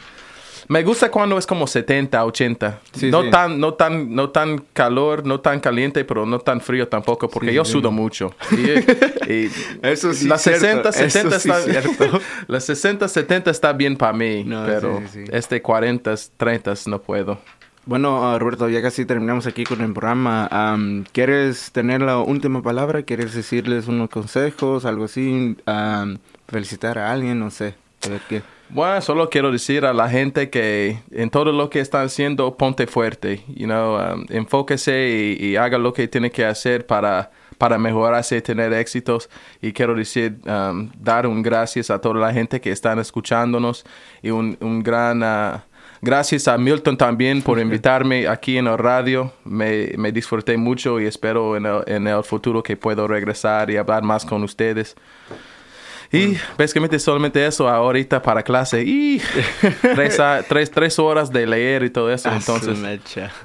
[0.69, 2.81] Me gusta cuando es como 70, 80.
[2.93, 3.31] Sí, no sí.
[3.31, 7.49] tan no tan no tan calor, no tan caliente, pero no tan frío tampoco porque
[7.51, 8.35] Sí, yo sudo mucho.
[8.53, 8.71] Y,
[9.33, 9.51] y
[9.83, 12.21] Eso sí las es cierto, 60, 70 eso está es cierto.
[12.47, 15.03] las 60, 70 está bien para mí, No, pero
[15.33, 17.39] este 40, 30 no puedo.
[17.85, 20.47] Bueno, ah, Roberto, ya casi terminamos aquí con el programa.
[20.53, 23.03] Am, ¿Quieres tener la última palabra?
[23.03, 25.57] ¿Quieres decirles unos consejos, algo así?
[25.67, 27.41] Am, ¿Felicitar a alguien?
[27.41, 27.75] No sé.
[28.07, 28.43] A ver qué.
[28.69, 32.87] Bueno, solo quiero decir a la gente que en todo lo que están haciendo, ponte
[32.87, 38.37] fuerte, you know, um, enfóquese y, haga lo que tiene que hacer para, para mejorarse
[38.37, 39.29] y tener éxitos.
[39.61, 43.85] Y quiero decir, um, dar un gracias a toda la gente que están escuchándonos
[44.23, 45.65] y un, un gran ah,
[46.03, 49.33] gracias a Milton también por invitarme aquí en el radio.
[49.45, 53.77] Me, me disfruté mucho y espero en el, en el futuro que puedo regresar y
[53.79, 54.95] hablar más con ustedes.
[56.15, 58.83] Y básicamente solamente eso ahorita para clase.
[58.83, 59.19] Y
[59.81, 62.29] tres, a- tres, tres horas de leer y todo eso.
[62.31, 62.79] Ah, Entonces,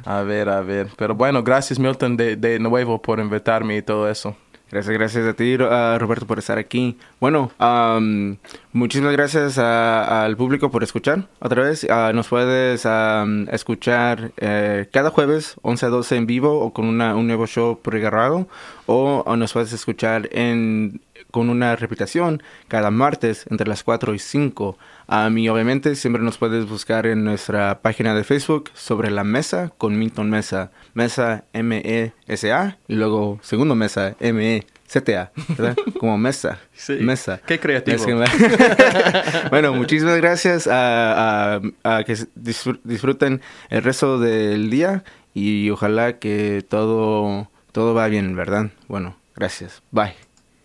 [0.03, 0.87] a ver, a ver.
[0.97, 4.35] Pero bueno, gracias Milton de, de nuevo por invitarme y todo eso.
[4.69, 6.97] Gracias, gracias a ti, Roberto, por estar aquí.
[7.21, 8.35] Bueno, am,
[8.73, 11.87] muchísimas gracias a- al público por escuchar otra vez.
[11.89, 16.85] Ah, nos puedes am, escuchar eh, cada jueves, 11 a 12 en vivo o con
[16.85, 18.49] una, un nuevo show pregrabado.
[18.87, 20.99] O, o nos puedes escuchar en,
[21.31, 24.77] con una repetición cada martes entre las 4 y 5.
[25.09, 29.71] Am, y obviamente siempre nos puedes buscar en nuestra página de Facebook sobre la mesa
[29.77, 30.71] con Minton Mesa.
[30.93, 35.77] Mesa M-E-S-A y luego segundo mesa M-E-Z-A, ¿verdad?
[35.99, 36.59] Como mesa.
[36.73, 36.97] Sí.
[36.99, 37.39] Mesa.
[37.45, 37.97] Qué creativo.
[39.49, 45.03] Bueno, muchísimas gracias a, a- a que disfr- disfruten el resto del día
[45.33, 48.71] y ojalá que todo, todo va bien, ¿verdad?
[48.87, 49.81] Bueno, gracias.
[49.91, 50.26] Bye.